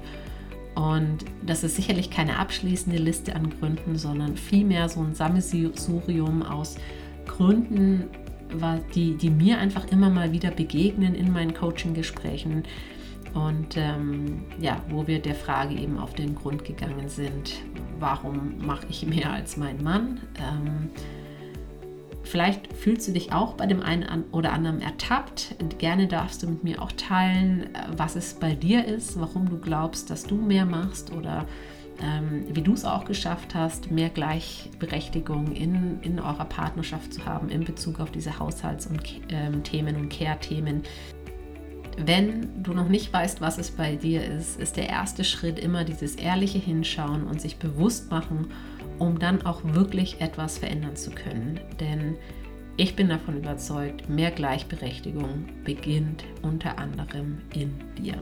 Und 0.75 1.19
das 1.45 1.63
ist 1.63 1.75
sicherlich 1.75 2.09
keine 2.09 2.37
abschließende 2.37 2.97
Liste 2.97 3.35
an 3.35 3.49
Gründen, 3.49 3.95
sondern 3.95 4.35
vielmehr 4.35 4.89
so 4.89 5.01
ein 5.01 5.15
Sammelsurium 5.15 6.43
aus 6.43 6.75
Gründen, 7.25 8.09
die, 8.93 9.15
die 9.15 9.29
mir 9.29 9.57
einfach 9.57 9.87
immer 9.87 10.09
mal 10.09 10.31
wieder 10.33 10.51
begegnen 10.51 11.15
in 11.15 11.31
meinen 11.31 11.53
Coaching-Gesprächen 11.53 12.63
und 13.35 13.75
ähm, 13.75 14.45
ja, 14.61 14.81
wo 14.89 15.07
wir 15.07 15.19
der 15.19 15.35
Frage 15.35 15.75
eben 15.75 15.99
auf 15.99 16.13
den 16.13 16.35
Grund 16.35 16.63
gegangen 16.63 17.09
sind, 17.09 17.55
warum 17.99 18.65
mache 18.65 18.87
ich 18.89 19.05
mehr 19.05 19.33
als 19.33 19.57
mein 19.57 19.83
Mann? 19.83 20.21
Ähm, 20.39 20.89
vielleicht 22.25 22.73
fühlst 22.73 23.07
du 23.07 23.11
dich 23.11 23.31
auch 23.31 23.53
bei 23.53 23.65
dem 23.65 23.81
einen 23.81 24.25
oder 24.31 24.51
anderen 24.51 24.81
ertappt. 24.81 25.55
Gerne 25.77 26.07
darfst 26.07 26.43
du 26.43 26.47
mit 26.47 26.63
mir 26.63 26.81
auch 26.81 26.91
teilen, 26.91 27.73
äh, 27.73 27.87
was 27.95 28.15
es 28.15 28.33
bei 28.33 28.53
dir 28.53 28.85
ist, 28.85 29.19
warum 29.19 29.49
du 29.49 29.57
glaubst, 29.57 30.09
dass 30.09 30.23
du 30.23 30.35
mehr 30.35 30.65
machst 30.65 31.11
oder 31.11 31.45
ähm, 32.01 32.45
wie 32.49 32.61
du 32.61 32.73
es 32.73 32.83
auch 32.83 33.05
geschafft 33.05 33.55
hast, 33.55 33.91
mehr 33.91 34.09
Gleichberechtigung 34.09 35.53
in, 35.53 35.99
in 36.01 36.19
eurer 36.19 36.45
Partnerschaft 36.45 37.13
zu 37.13 37.25
haben 37.25 37.49
in 37.49 37.63
Bezug 37.63 37.99
auf 37.99 38.11
diese 38.11 38.37
Haushalts- 38.37 38.87
und 38.87 39.01
ähm, 39.29 39.63
Themen 39.63 39.95
und 39.95 40.09
Care-Themen. 40.09 40.83
Wenn 41.97 42.61
du 42.61 42.73
noch 42.73 42.89
nicht 42.89 43.13
weißt, 43.13 43.39
was 43.39 43.57
es 43.57 43.71
bei 43.71 43.95
dir 43.95 44.23
ist, 44.25 44.59
ist 44.59 44.75
der 44.75 44.89
erste 44.89 45.23
Schritt 45.23 45.57
immer 45.57 45.85
dieses 45.85 46.15
ehrliche 46.15 46.59
Hinschauen 46.59 47.23
und 47.23 47.39
sich 47.39 47.57
bewusst 47.57 48.11
machen, 48.11 48.49
um 48.99 49.19
dann 49.19 49.45
auch 49.45 49.61
wirklich 49.63 50.21
etwas 50.21 50.57
verändern 50.57 50.95
zu 50.95 51.11
können. 51.11 51.59
Denn 51.79 52.15
ich 52.77 52.95
bin 52.95 53.09
davon 53.09 53.37
überzeugt, 53.37 54.09
mehr 54.09 54.31
Gleichberechtigung 54.31 55.45
beginnt 55.63 56.23
unter 56.41 56.77
anderem 56.77 57.39
in 57.53 57.73
dir. 57.97 58.15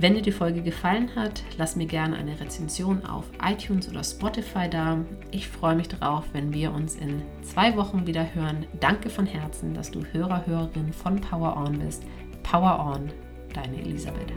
Wenn 0.00 0.14
dir 0.14 0.22
die 0.22 0.30
Folge 0.30 0.62
gefallen 0.62 1.10
hat, 1.16 1.42
lass 1.56 1.74
mir 1.74 1.86
gerne 1.86 2.16
eine 2.16 2.38
Rezension 2.38 3.04
auf 3.04 3.24
iTunes 3.44 3.88
oder 3.88 4.04
Spotify 4.04 4.70
da. 4.70 4.98
Ich 5.32 5.48
freue 5.48 5.74
mich 5.74 5.88
darauf, 5.88 6.24
wenn 6.32 6.54
wir 6.54 6.72
uns 6.72 6.94
in 6.94 7.22
zwei 7.42 7.76
Wochen 7.76 8.06
wieder 8.06 8.32
hören. 8.32 8.64
Danke 8.78 9.10
von 9.10 9.26
Herzen, 9.26 9.74
dass 9.74 9.90
du 9.90 10.04
Hörer, 10.12 10.46
Hörerin 10.46 10.92
von 10.92 11.20
Power 11.20 11.56
On 11.56 11.80
bist. 11.80 12.04
Power 12.44 12.94
On, 12.94 13.10
deine 13.52 13.76
Elisabeth. 13.80 14.32